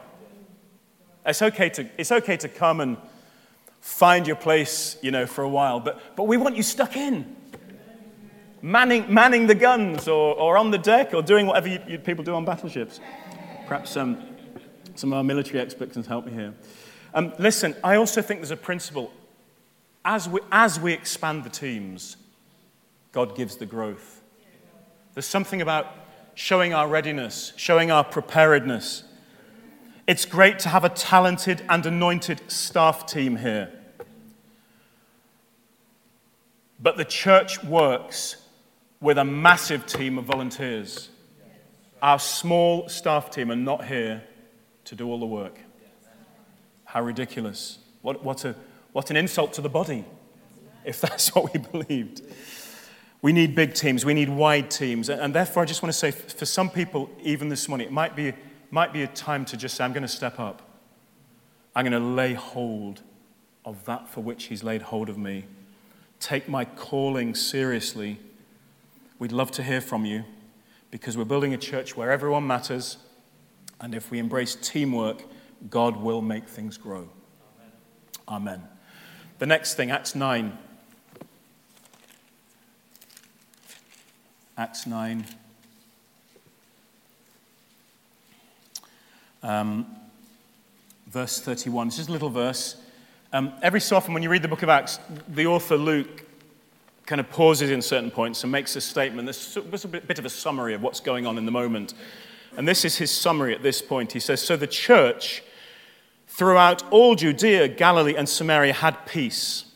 [1.27, 2.97] It's okay to, it's okay to come and
[3.81, 7.35] find your place, you know, for a while, but, but we want you stuck in.
[8.63, 12.23] Manning, manning the guns or, or on the deck or doing whatever you, you, people
[12.23, 13.01] do on battleships.
[13.67, 14.23] Perhaps um,
[14.95, 16.55] some of our military experts can help me here.
[17.13, 19.11] Um, listen, I also think there's a principle.
[20.05, 22.19] As we, as we expand the teams,
[23.11, 24.23] God gives the growth.
[25.15, 25.93] There's something about
[26.37, 29.03] showing our readiness, showing our preparedness,
[30.07, 33.71] it's great to have a talented and anointed staff team here.
[36.81, 38.37] But the church works
[39.01, 41.09] with a massive team of volunteers.
[42.03, 44.23] Our small staff team are not here
[44.85, 45.59] to do all the work.
[46.85, 47.79] How ridiculous.
[48.03, 48.55] What, what, a,
[48.93, 50.05] what an insult to the body,
[50.85, 52.21] if that's what we believed.
[53.23, 55.09] We need big teams, we need wide teams.
[55.09, 58.15] And therefore, I just want to say for some people, even this morning, it might
[58.15, 58.35] be
[58.75, 60.61] might be a time to just say, I'm going to step up.
[61.77, 63.03] I'm going to lay hold
[63.65, 65.45] of that for which He's laid hold of me.
[66.19, 68.19] Take my calling seriously.
[69.21, 70.25] We'd love to hear from you
[70.91, 72.97] because we're building a church where everyone matters.
[73.81, 75.23] And if we embrace teamwork,
[75.71, 77.09] God will make things grow.
[78.27, 78.59] Amen.
[78.59, 78.69] Amen.
[79.39, 80.59] The next thing, Acts 9.
[84.59, 85.25] Acts 9.
[89.45, 89.87] Um,
[91.07, 91.89] verse 31.
[91.89, 92.77] It's just a little verse.
[93.31, 96.25] Um, every so often, when you read the book of Acts, the author Luke
[97.05, 99.27] kind of pauses in certain points and makes a statement.
[99.27, 101.93] There's a bit of a summary of what's going on in the moment.
[102.57, 104.13] And this is his summary at this point.
[104.13, 105.43] He says So the church
[106.27, 109.67] throughout all Judea, Galilee, and Samaria had peace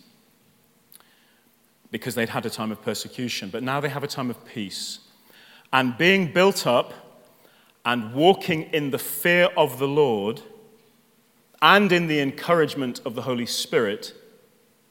[1.90, 3.50] because they'd had a time of persecution.
[3.50, 5.00] But now they have a time of peace.
[5.74, 6.94] And being built up,
[7.88, 10.42] and walking in the fear of the Lord
[11.62, 14.12] and in the encouragement of the Holy Spirit,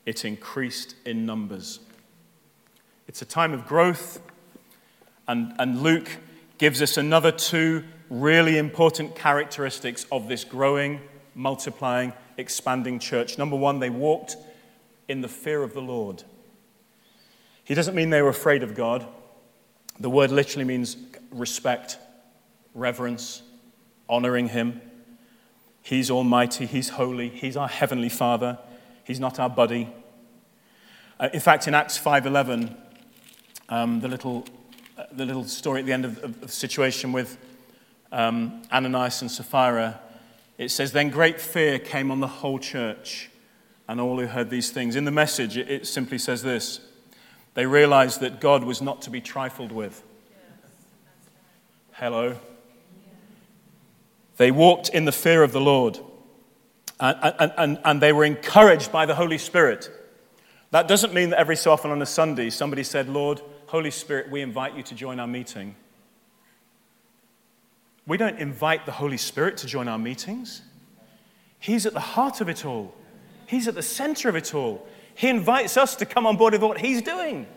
[0.07, 1.79] it increased in numbers.
[3.07, 4.19] It's a time of growth,
[5.27, 6.09] and, and Luke
[6.57, 10.99] gives us another two really important characteristics of this growing,
[11.35, 13.37] multiplying, expanding church.
[13.37, 14.37] Number one, they walked
[15.07, 16.23] in the fear of the Lord.
[17.63, 19.05] He doesn't mean they were afraid of God.
[19.99, 20.97] The word literally means
[21.29, 21.99] respect
[22.77, 23.41] reverence,
[24.07, 24.81] honoring Him.
[25.81, 28.59] He's almighty, He's holy, He's our heavenly Father,
[29.03, 29.89] He's not our buddy.
[31.19, 32.75] Uh, in fact, in Acts 5.11,
[33.69, 34.45] um, the, little,
[34.97, 37.37] uh, the little story at the end of, of the situation with
[38.11, 39.99] um, Ananias and Sapphira,
[40.57, 43.31] it says, Then great fear came on the whole church
[43.87, 44.95] and all who heard these things.
[44.95, 46.81] In the message, it, it simply says this
[47.55, 50.03] They realized that God was not to be trifled with.
[51.93, 52.37] Hello.
[54.37, 55.99] They walked in the fear of the Lord
[56.99, 59.91] and, and, and, and they were encouraged by the Holy Spirit.
[60.71, 64.31] That doesn't mean that every so often on a Sunday somebody said, Lord, Holy Spirit,
[64.31, 65.75] we invite you to join our meeting.
[68.05, 70.61] We don't invite the Holy Spirit to join our meetings.
[71.59, 72.93] He's at the heart of it all,
[73.45, 74.85] He's at the center of it all.
[75.15, 77.47] He invites us to come on board with what He's doing.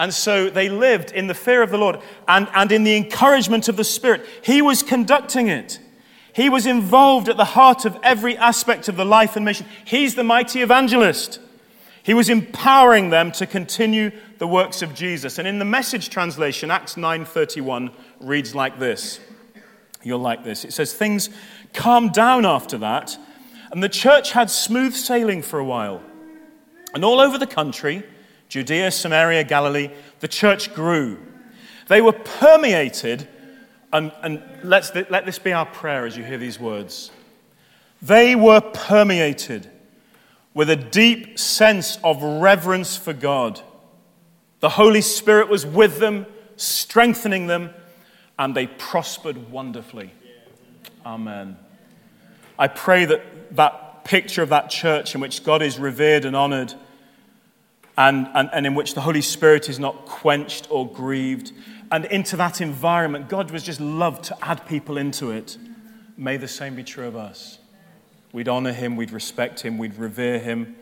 [0.00, 3.68] And so they lived in the fear of the Lord and, and in the encouragement
[3.68, 4.26] of the Spirit.
[4.42, 5.78] He was conducting it.
[6.32, 9.66] He was involved at the heart of every aspect of the life and mission.
[9.84, 11.38] He's the mighty evangelist.
[12.02, 15.38] He was empowering them to continue the works of Jesus.
[15.38, 17.90] And in the message translation, Acts 9:31
[18.20, 19.20] reads like this.
[20.02, 20.64] You'll like this.
[20.64, 21.28] It says, Things
[21.74, 23.18] calmed down after that,
[23.70, 26.00] and the church had smooth sailing for a while.
[26.94, 28.02] And all over the country,
[28.50, 31.18] Judea, Samaria, Galilee, the church grew.
[31.86, 33.26] They were permeated,
[33.92, 37.12] and, and let's, let this be our prayer as you hear these words.
[38.02, 39.70] They were permeated
[40.52, 43.60] with a deep sense of reverence for God.
[44.58, 46.26] The Holy Spirit was with them,
[46.56, 47.70] strengthening them,
[48.36, 50.10] and they prospered wonderfully.
[51.06, 51.56] Amen.
[52.58, 56.74] I pray that that picture of that church in which God is revered and honored
[57.96, 61.52] and, and, and in which the Holy Spirit is not quenched or grieved.
[61.92, 65.58] And into that environment, God was just loved to add people into it.
[66.16, 67.58] May the same be true of us.
[68.32, 70.76] We'd honor him, we'd respect him, we'd revere him.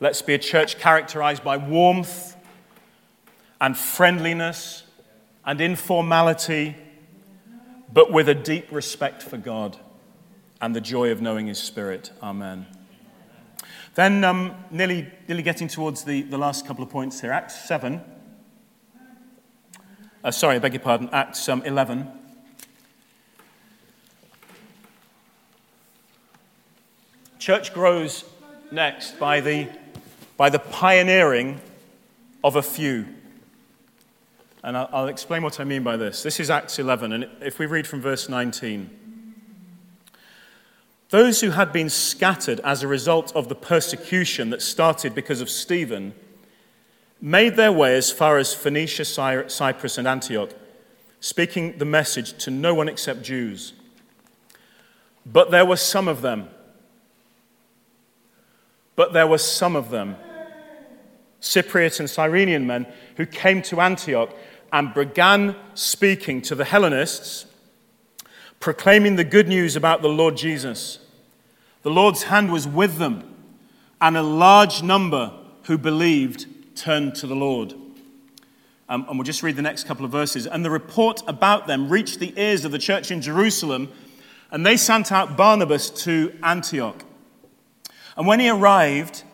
[0.00, 2.36] Let's be a church characterized by warmth
[3.60, 4.84] and friendliness
[5.44, 6.76] and informality,
[7.92, 9.76] but with a deep respect for God
[10.60, 12.10] and the joy of knowing his spirit.
[12.22, 12.66] Amen.
[13.94, 17.30] Then, um, nearly, nearly getting towards the, the last couple of points here.
[17.30, 18.00] Acts 7.
[20.24, 21.08] Uh, sorry, I beg your pardon.
[21.12, 22.10] Acts um, 11.
[27.38, 28.24] Church grows
[28.72, 29.68] next by the,
[30.36, 31.60] by the pioneering
[32.42, 33.06] of a few.
[34.64, 36.22] And I'll, I'll explain what I mean by this.
[36.24, 39.03] This is Acts 11, and if we read from verse 19.
[41.10, 45.50] Those who had been scattered as a result of the persecution that started because of
[45.50, 46.14] Stephen
[47.20, 50.50] made their way as far as Phoenicia, Cyprus, and Antioch,
[51.20, 53.74] speaking the message to no one except Jews.
[55.24, 56.48] But there were some of them.
[58.96, 60.16] But there were some of them,
[61.40, 62.86] Cypriot and Cyrenian men,
[63.16, 64.30] who came to Antioch
[64.72, 67.46] and began speaking to the Hellenists,
[68.64, 70.98] proclaiming the good news about the Lord Jesus.
[71.82, 73.36] The Lord's hand was with them,
[74.00, 75.34] and a large number
[75.64, 77.74] who believed turned to the Lord.
[78.88, 80.46] Um, and we'll just read the next couple of verses.
[80.46, 83.92] And the report about them reached the ears of the church in Jerusalem,
[84.50, 87.04] and they sent out Barnabas to Antioch.
[88.16, 89.24] And when he arrived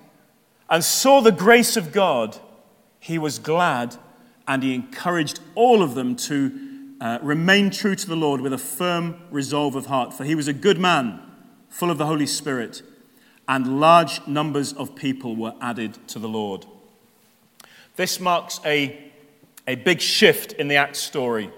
[0.68, 2.36] and saw the grace of God,
[2.98, 3.94] he was glad
[4.48, 6.69] and he encouraged all of them to
[7.00, 10.12] uh, remain true to the Lord with a firm resolve of heart.
[10.12, 11.20] For he was a good man
[11.68, 12.82] full of the Holy Spirit,
[13.48, 16.66] and large numbers of people were added to the Lord.
[17.96, 19.12] This marks a,
[19.66, 21.50] a big shift in the Acts story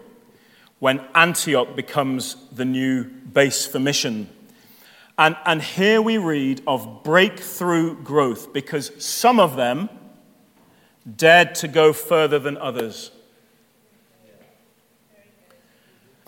[0.78, 4.28] when Antioch becomes the new base for mission.
[5.16, 9.88] And, and here we read of breakthrough growth because some of them
[11.16, 13.12] dared to go further than others.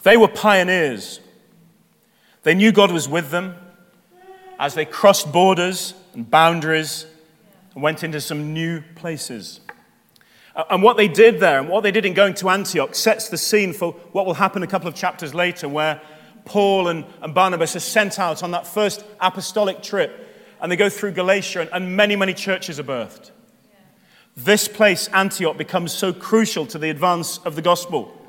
[0.05, 1.20] They were pioneers.
[2.42, 3.57] They knew God was with them
[4.59, 7.07] as they crossed borders and boundaries
[7.74, 9.61] and went into some new places.
[10.70, 13.38] And what they did there and what they did in going to Antioch sets the
[13.38, 16.00] scene for what will happen a couple of chapters later, where
[16.44, 20.20] Paul and, and Barnabas are sent out on that first apostolic trip
[20.61, 23.30] and they go through Galatia and, and many, many churches are birthed.
[24.36, 28.20] This place, Antioch, becomes so crucial to the advance of the gospel.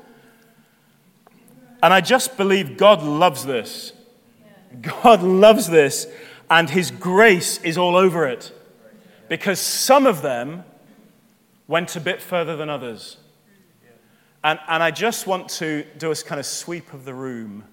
[1.82, 3.92] And I just believe God loves this.
[4.80, 6.06] God loves this,
[6.50, 8.52] and His grace is all over it.
[9.28, 10.64] Because some of them
[11.66, 13.16] went a bit further than others.
[14.44, 17.64] And, and I just want to do a kind of sweep of the room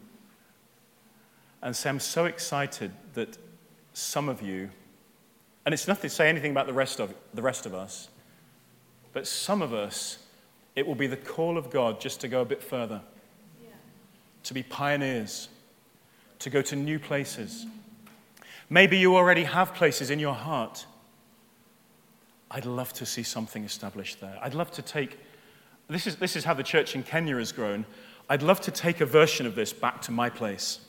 [1.61, 3.37] and say, I'm so excited that
[3.93, 4.69] some of you,
[5.65, 8.09] and it's nothing to say anything about the rest of, the rest of us,
[9.13, 10.17] but some of us,
[10.75, 13.01] it will be the call of God just to go a bit further.
[14.43, 15.49] To be pioneers
[16.39, 17.65] to go to new places.
[18.69, 20.85] Maybe you already have places in your heart.
[22.51, 24.37] I'd love to see something established there.
[24.41, 25.17] I'd love to take,
[25.87, 27.85] this is, this is how the church in Kenya has grown.
[28.29, 30.79] I'd love to take a version of this back to my place.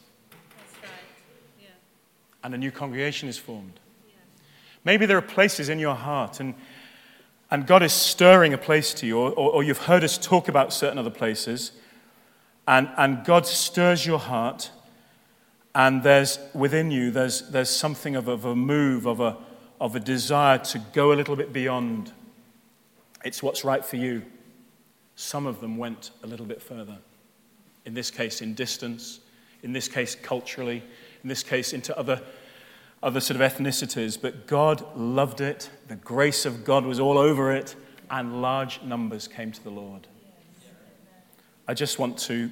[1.61, 1.69] Yeah.
[2.43, 3.81] And a new congregation is formed.
[4.07, 4.15] Yeah.
[4.85, 6.55] Maybe there are places in your heart, and,
[7.51, 10.49] and God is stirring a place to you, or, or, or you've heard us talk
[10.49, 11.73] about certain other places
[12.67, 14.71] and, and God stirs your heart,
[15.75, 19.37] and there's within you, there's, there's something of, of a move, of a,
[19.81, 22.13] of a desire to go a little bit beyond.
[23.25, 24.23] It's what's right for you.
[25.17, 26.99] Some of them went a little bit further.
[27.85, 29.21] In this case, in distance,
[29.63, 30.83] in this case, culturally,
[31.23, 32.21] in this case, into other,
[33.03, 34.21] other sort of ethnicities.
[34.21, 37.75] But God loved it, the grace of God was all over it,
[38.11, 40.07] and large numbers came to the Lord.
[41.67, 42.51] I just want to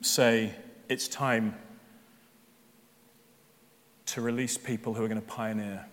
[0.00, 0.52] say
[0.88, 1.54] it's time
[4.06, 5.86] to release people who are going to pioneer.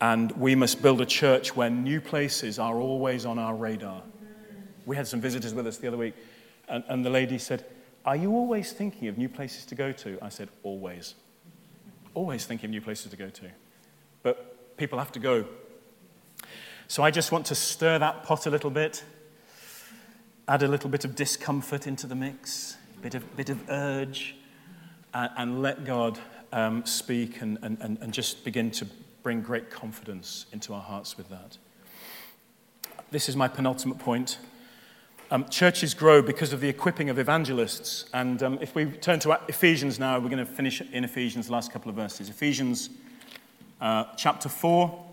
[0.00, 4.02] And we must build a church where new places are always on our radar.
[4.86, 6.14] We had some visitors with us the other week,
[6.66, 7.66] and, and the lady said,
[8.06, 10.18] Are you always thinking of new places to go to?
[10.22, 11.14] I said, Always.
[12.14, 13.50] Always thinking of new places to go to.
[14.22, 15.44] But people have to go.
[16.88, 19.04] So I just want to stir that pot a little bit
[20.50, 24.34] add a little bit of discomfort into the mix, a bit of, bit of urge,
[25.14, 26.18] and, and let God
[26.52, 28.86] um, speak and, and, and just begin to
[29.22, 31.56] bring great confidence into our hearts with that.
[33.12, 34.38] This is my penultimate point.
[35.30, 38.06] Um, churches grow because of the equipping of evangelists.
[38.12, 41.52] And um, if we turn to Ephesians now, we're going to finish in Ephesians, the
[41.52, 42.28] last couple of verses.
[42.28, 42.90] Ephesians
[43.80, 45.09] uh, chapter 4.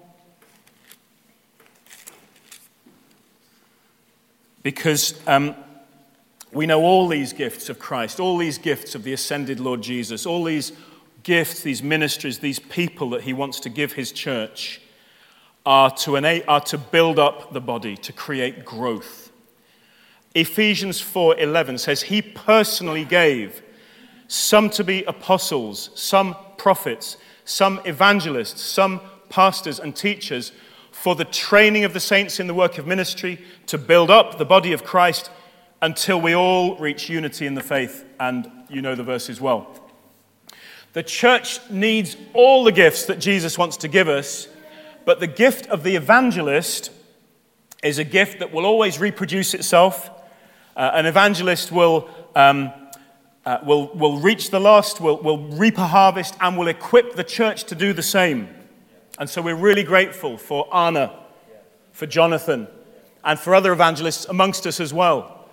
[4.68, 5.56] Because um,
[6.52, 10.26] we know all these gifts of Christ, all these gifts of the ascended Lord Jesus,
[10.26, 10.74] all these
[11.24, 14.82] gifts, these ministries, these people that he wants to give his church
[15.66, 16.18] are to,
[16.50, 19.32] are to build up the body, to create growth.
[20.36, 23.64] Ephesians 4:11 says he personally gave
[24.28, 27.16] some to be apostles, some prophets,
[27.46, 29.00] some evangelists, some
[29.30, 30.52] pastors and teachers
[31.02, 34.46] for the training of the saints in the work of ministry, to build up the
[34.46, 35.30] body of Christ
[35.80, 38.04] until we all reach unity in the faith.
[38.20, 39.68] And you know the verses well.
[40.94, 44.48] The church needs all the gifts that Jesus wants to give us,
[45.06, 46.92] but the gift of the evangelist
[47.84, 50.10] is a gift that will always reproduce itself.
[50.76, 52.74] Uh, an evangelist will, um,
[53.46, 57.24] uh, will, will reach the lost, will, will reap a harvest, and will equip the
[57.24, 58.50] church to do the same.
[59.18, 61.18] And so we're really grateful for Anna,
[61.92, 62.68] for Jonathan,
[63.24, 65.50] and for other evangelists amongst us as well.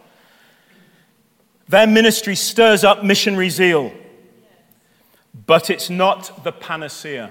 [1.69, 3.93] Their ministry stirs up missionary zeal,
[5.47, 7.31] but it's not the panacea.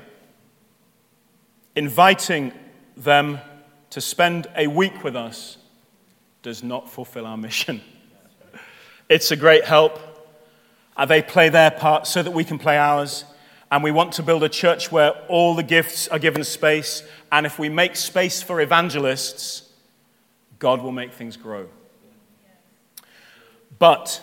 [1.75, 2.51] Inviting
[2.97, 3.39] them
[3.91, 5.57] to spend a week with us
[6.41, 7.81] does not fulfill our mission.
[9.07, 9.99] It's a great help.
[11.07, 13.25] They play their part so that we can play ours.
[13.73, 17.01] And we want to build a church where all the gifts are given space.
[17.31, 19.67] And if we make space for evangelists,
[20.59, 21.67] God will make things grow.
[23.79, 24.21] But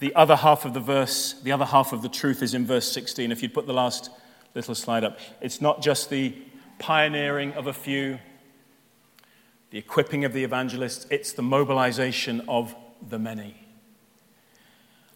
[0.00, 2.90] the other half of the verse, the other half of the truth is in verse
[2.90, 3.30] 16.
[3.30, 4.10] If you'd put the last
[4.56, 6.34] little slide up, it's not just the
[6.80, 8.18] pioneering of a few,
[9.70, 12.74] the equipping of the evangelists, it's the mobilization of
[13.08, 13.54] the many.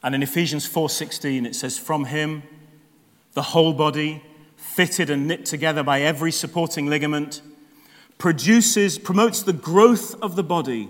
[0.00, 2.44] And in Ephesians 4:16 it says from him
[3.34, 4.22] the whole body,
[4.56, 7.42] fitted and knit together by every supporting ligament,
[8.16, 10.88] produces, promotes the growth of the body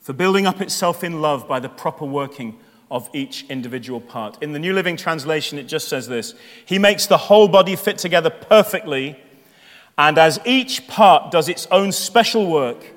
[0.00, 2.58] for building up itself in love by the proper working
[2.90, 4.42] of each individual part.
[4.42, 6.34] In the New Living Translation, it just says this
[6.64, 9.18] He makes the whole body fit together perfectly,
[9.98, 12.94] and as each part does its own special work,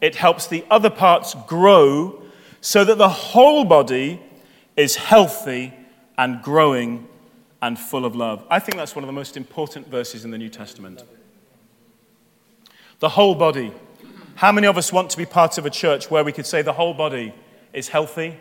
[0.00, 2.22] it helps the other parts grow
[2.60, 4.20] so that the whole body
[4.76, 5.74] is healthy
[6.16, 7.08] and growing
[7.60, 8.44] and full of love.
[8.50, 11.02] I think that's one of the most important verses in the New Testament.
[13.00, 13.72] The whole body.
[14.36, 16.62] How many of us want to be part of a church where we could say
[16.62, 17.34] the whole body
[17.72, 18.36] is healthy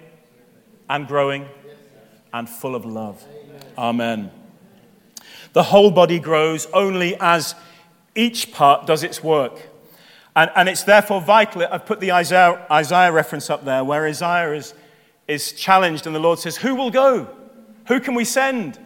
[0.90, 1.48] and growing
[2.34, 3.24] and full of love?
[3.78, 4.32] Amen.
[5.54, 7.56] The whole body grows only as
[8.16, 9.70] each part does its work.
[10.36, 11.66] And, and it's therefore vital.
[11.70, 14.76] I've put the Isaiah, Isaiah reference up there where Isaiah is,
[15.28, 17.28] is challenged, and the Lord says, Who will go?
[17.88, 18.78] Who can we send?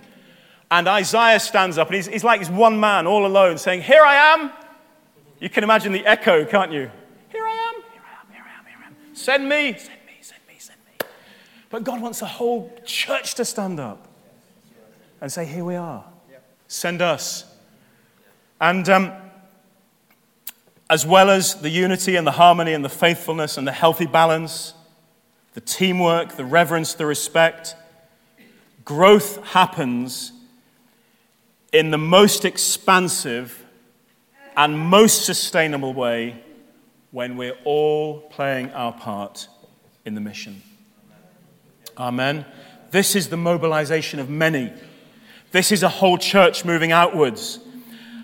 [0.71, 4.01] And Isaiah stands up and he's, he's like this one man all alone saying, Here
[4.01, 4.51] I am.
[5.39, 6.89] You can imagine the echo, can't you?
[7.29, 9.15] Here I am, here I am, here I am, here I am.
[9.15, 11.05] Send me, send me, send me, send me.
[11.69, 14.07] But God wants the whole church to stand up
[15.19, 16.05] and say, Here we are.
[16.67, 17.53] Send us.
[18.61, 19.11] And um,
[20.89, 24.73] as well as the unity and the harmony and the faithfulness and the healthy balance,
[25.53, 27.75] the teamwork, the reverence, the respect,
[28.85, 30.31] growth happens
[31.71, 33.65] in the most expansive
[34.57, 36.43] and most sustainable way
[37.11, 39.47] when we're all playing our part
[40.05, 40.61] in the mission.
[41.97, 42.45] Amen.
[42.91, 44.71] This is the mobilization of many.
[45.51, 47.59] This is a whole church moving outwards.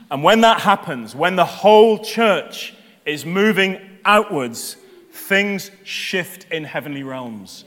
[0.09, 2.73] And when that happens, when the whole church
[3.05, 4.77] is moving outwards,
[5.11, 7.65] things shift in heavenly realms.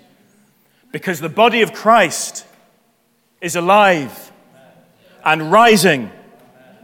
[0.92, 2.46] Because the body of Christ
[3.40, 4.29] is alive
[5.24, 6.10] and rising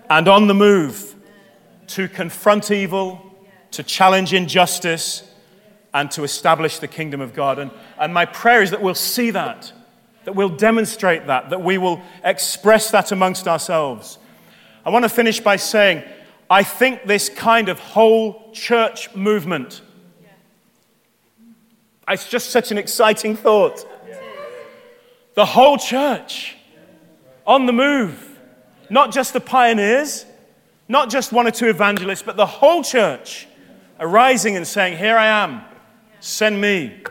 [0.08, 1.14] and on the move
[1.88, 3.20] to confront evil,
[3.72, 5.22] to challenge injustice,
[5.94, 7.58] and to establish the kingdom of God.
[7.58, 9.72] And, and my prayer is that we'll see that,
[10.24, 14.18] that we'll demonstrate that, that we will express that amongst ourselves.
[14.84, 16.02] I want to finish by saying,
[16.48, 19.80] I think this kind of whole church movement,
[22.08, 23.84] it's just such an exciting thought.
[25.34, 26.56] The whole church
[27.46, 28.25] on the move,
[28.90, 30.26] not just the pioneers,
[30.88, 33.46] not just one or two evangelists, but the whole church
[33.98, 35.62] arising and saying, Here I am,
[36.20, 37.02] send me.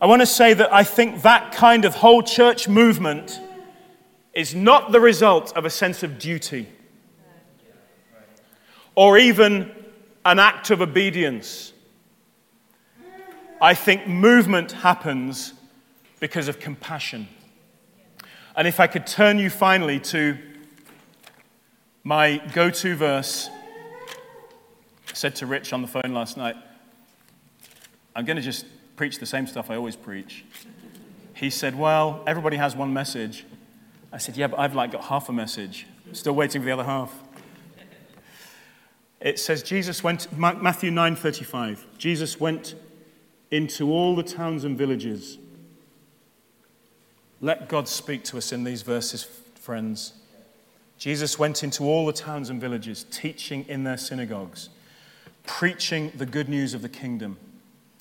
[0.00, 3.40] I want to say that I think that kind of whole church movement
[4.34, 6.68] is not the result of a sense of duty
[8.94, 9.72] or even
[10.24, 11.72] an act of obedience.
[13.60, 15.54] I think movement happens
[16.20, 17.28] because of compassion.
[18.56, 20.38] And if I could turn you finally to
[22.04, 23.48] my go to verse,
[25.08, 26.56] I said to Rich on the phone last night,
[28.14, 30.44] I'm going to just preach the same stuff I always preach.
[31.34, 33.44] He said, Well, everybody has one message.
[34.12, 35.86] I said, Yeah, but I've like got half a message.
[36.12, 37.12] Still waiting for the other half.
[39.20, 41.78] It says Jesus went Matthew 9:35.
[41.96, 42.74] Jesus went
[43.50, 45.38] into all the towns and villages.
[47.40, 50.12] Let God speak to us in these verses, friends.
[50.98, 54.68] Jesus went into all the towns and villages, teaching in their synagogues,
[55.46, 57.36] preaching the good news of the kingdom,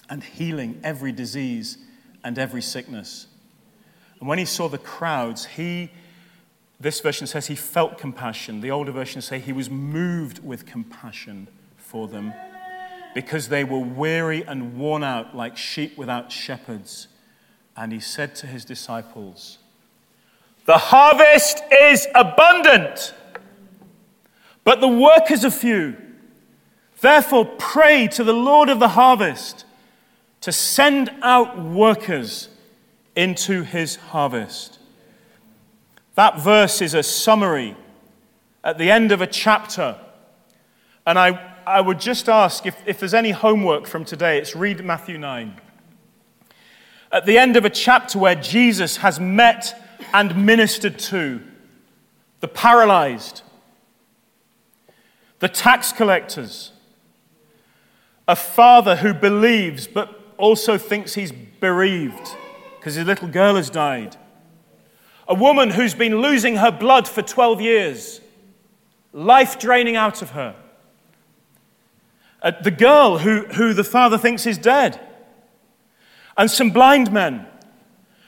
[0.10, 1.78] and healing every disease
[2.24, 3.28] and every sickness.
[4.20, 5.92] And when he saw the crowds, he,
[6.80, 8.62] this version says he felt compassion.
[8.62, 12.34] The older versions say he was moved with compassion for them
[13.14, 17.08] because they were weary and worn out like sheep without shepherds.
[17.76, 19.60] And he said to his disciples,
[20.66, 23.14] the harvest is abundant,
[24.64, 25.98] but the workers are few.
[27.02, 29.66] Therefore, pray to the Lord of the harvest
[30.42, 32.48] to send out workers
[33.16, 34.80] into his harvest.
[36.16, 37.76] That verse is a summary
[38.64, 39.98] at the end of a chapter.
[41.06, 44.84] And I, I would just ask if, if there's any homework from today, it's read
[44.84, 45.60] Matthew 9.
[47.12, 49.83] At the end of a chapter where Jesus has met
[50.14, 51.42] and ministered to.
[52.40, 53.42] The paralyzed,
[55.40, 56.72] the tax collectors,
[58.28, 62.36] a father who believes but also thinks he's bereaved
[62.78, 64.18] because his little girl has died,
[65.28, 68.22] a woman who's been losing her blood for 12 years,
[69.14, 70.56] life draining out of her,
[72.42, 75.00] uh, the girl who, who the father thinks is dead,
[76.36, 77.48] and some blind men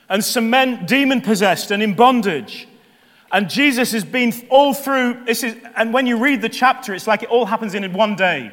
[0.10, 2.68] and some men demon possessed and in bondage.
[3.32, 7.08] And Jesus has been all through this is and when you read the chapter, it's
[7.08, 8.52] like it all happens in one day.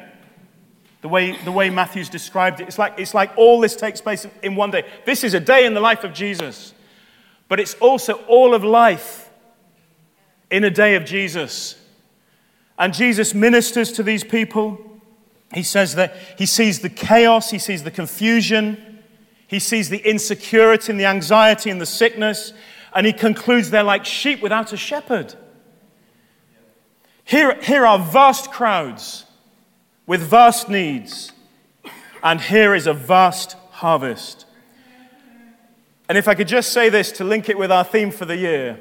[1.01, 2.67] The way, the way Matthew's described it.
[2.69, 4.85] It's like, it's like all this takes place in one day.
[5.05, 6.73] This is a day in the life of Jesus.
[7.49, 9.29] But it's also all of life
[10.49, 11.75] in a day of Jesus.
[12.79, 14.79] And Jesus ministers to these people.
[15.53, 18.92] He says that he sees the chaos, he sees the confusion,
[19.53, 22.53] he sees the insecurity and the anxiety and the sickness,
[22.95, 25.35] and he concludes they're like sheep without a shepherd.
[27.23, 29.25] Here, here are vast crowds
[30.07, 31.31] with vast needs,
[32.23, 34.45] and here is a vast harvest.
[36.09, 38.35] And if I could just say this to link it with our theme for the
[38.35, 38.79] year,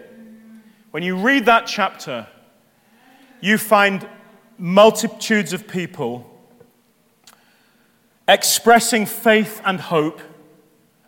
[0.90, 2.26] when you read that chapter,
[3.40, 4.08] you find
[4.56, 6.28] multitudes of people
[8.26, 10.20] expressing faith and hope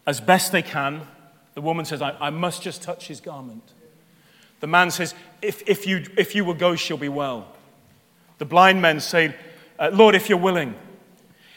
[0.07, 1.03] as best they can.
[1.55, 3.73] The woman says, I, I must just touch his garment.
[4.61, 7.49] The man says, if, if, you, if you will go, she'll be well.
[8.39, 9.35] The blind men say,
[9.79, 10.75] uh, Lord, if you're willing.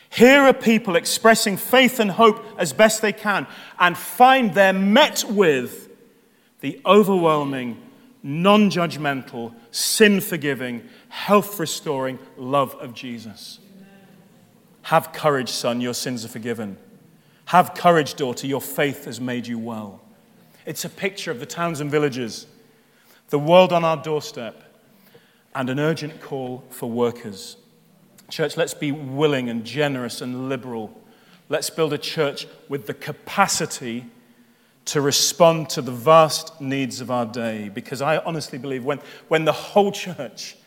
[0.10, 3.46] Here are people expressing faith and hope as best they can
[3.80, 5.90] and find they're met with
[6.62, 7.82] the overwhelming,
[8.24, 13.60] non judgmental, sin forgiving, health restoring love of Jesus.
[14.84, 16.78] Have courage, son, your sins are forgiven.
[17.48, 20.02] Have courage, daughter, your faith has made you well.
[20.66, 22.46] It's a picture of the towns and villages,
[23.30, 24.64] the world on our doorstep,
[25.56, 27.56] and an urgent call for workers.
[28.30, 30.94] Church, let's be willing and generous and liberal.
[31.48, 34.06] Let's build a church with the capacity
[34.84, 37.70] to respond to the vast needs of our day.
[37.70, 40.58] Because I honestly believe when, when the whole church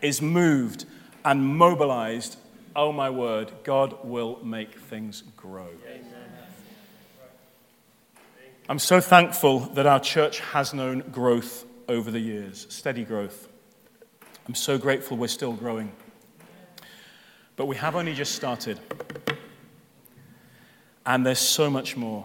[0.00, 0.86] is moved
[1.26, 2.38] and mobilized,
[2.74, 5.68] oh my word, God will make things grow.
[8.68, 13.48] I'm so thankful that our church has known growth over the years, steady growth.
[14.46, 15.90] I'm so grateful we're still growing.
[17.56, 18.78] But we have only just started.
[21.04, 22.24] And there's so much more.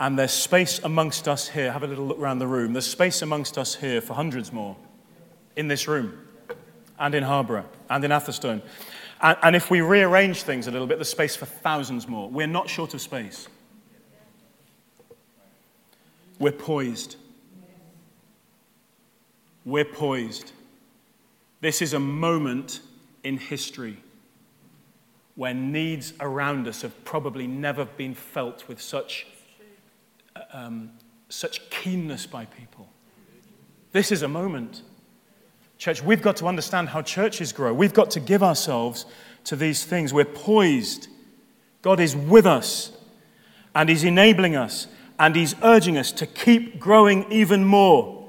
[0.00, 1.70] And there's space amongst us here.
[1.70, 2.72] Have a little look around the room.
[2.72, 4.76] There's space amongst us here for hundreds more
[5.54, 6.26] in this room,
[6.98, 8.62] and in Harborough, and in Atherstone.
[9.20, 12.28] And, and if we rearrange things a little bit, there's space for thousands more.
[12.28, 13.48] We're not short of space.
[16.42, 17.14] We're poised.
[19.64, 20.50] We're poised.
[21.60, 22.80] This is a moment
[23.22, 23.98] in history
[25.36, 29.28] where needs around us have probably never been felt with such
[30.52, 30.90] um,
[31.28, 32.88] such keenness by people.
[33.92, 34.82] This is a moment.
[35.78, 37.72] Church, we've got to understand how churches grow.
[37.72, 39.06] We've got to give ourselves
[39.44, 40.12] to these things.
[40.12, 41.06] We're poised.
[41.82, 42.90] God is with us,
[43.76, 44.88] and He's enabling us,
[45.22, 48.28] and He's urging us to keep growing even more.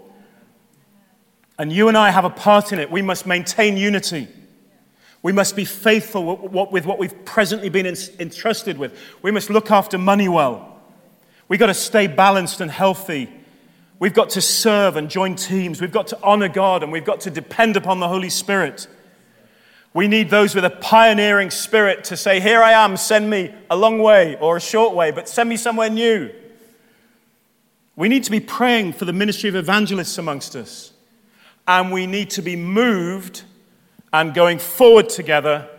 [1.58, 2.92] And you and I have a part in it.
[2.92, 4.28] We must maintain unity.
[5.24, 8.96] We must be faithful with what we've presently been entrusted with.
[9.24, 10.82] We must look after money well.
[11.48, 13.28] We've got to stay balanced and healthy.
[13.98, 15.82] We've got to serve and join teams.
[15.82, 18.88] We've got to honor God and we've got to depend upon the Holy Spirit.
[19.96, 23.76] We need those with a pioneering spirit to say, Here I am, send me a
[23.76, 26.32] long way or a short way, but send me somewhere new.
[27.96, 30.92] We need to be praying for the ministry of evangelists amongst us.
[31.68, 33.44] And we need to be moved
[34.12, 35.70] and going forward together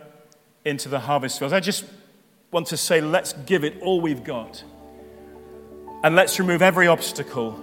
[0.63, 1.53] into the harvest fields.
[1.53, 1.85] I just
[2.51, 4.63] want to say, let's give it all we've got.
[6.03, 7.59] And let's remove every obstacle,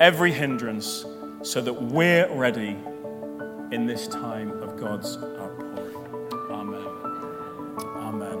[0.00, 1.04] every hindrance,
[1.42, 2.78] so that we're ready
[3.70, 5.94] in this time of God's outpouring.
[6.50, 6.86] Amen.
[7.98, 8.38] Amen.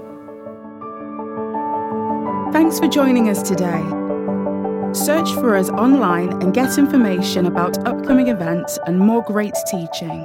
[2.52, 4.03] Thanks for joining us today.
[4.94, 10.24] Search for us online and get information about upcoming events and more great teaching.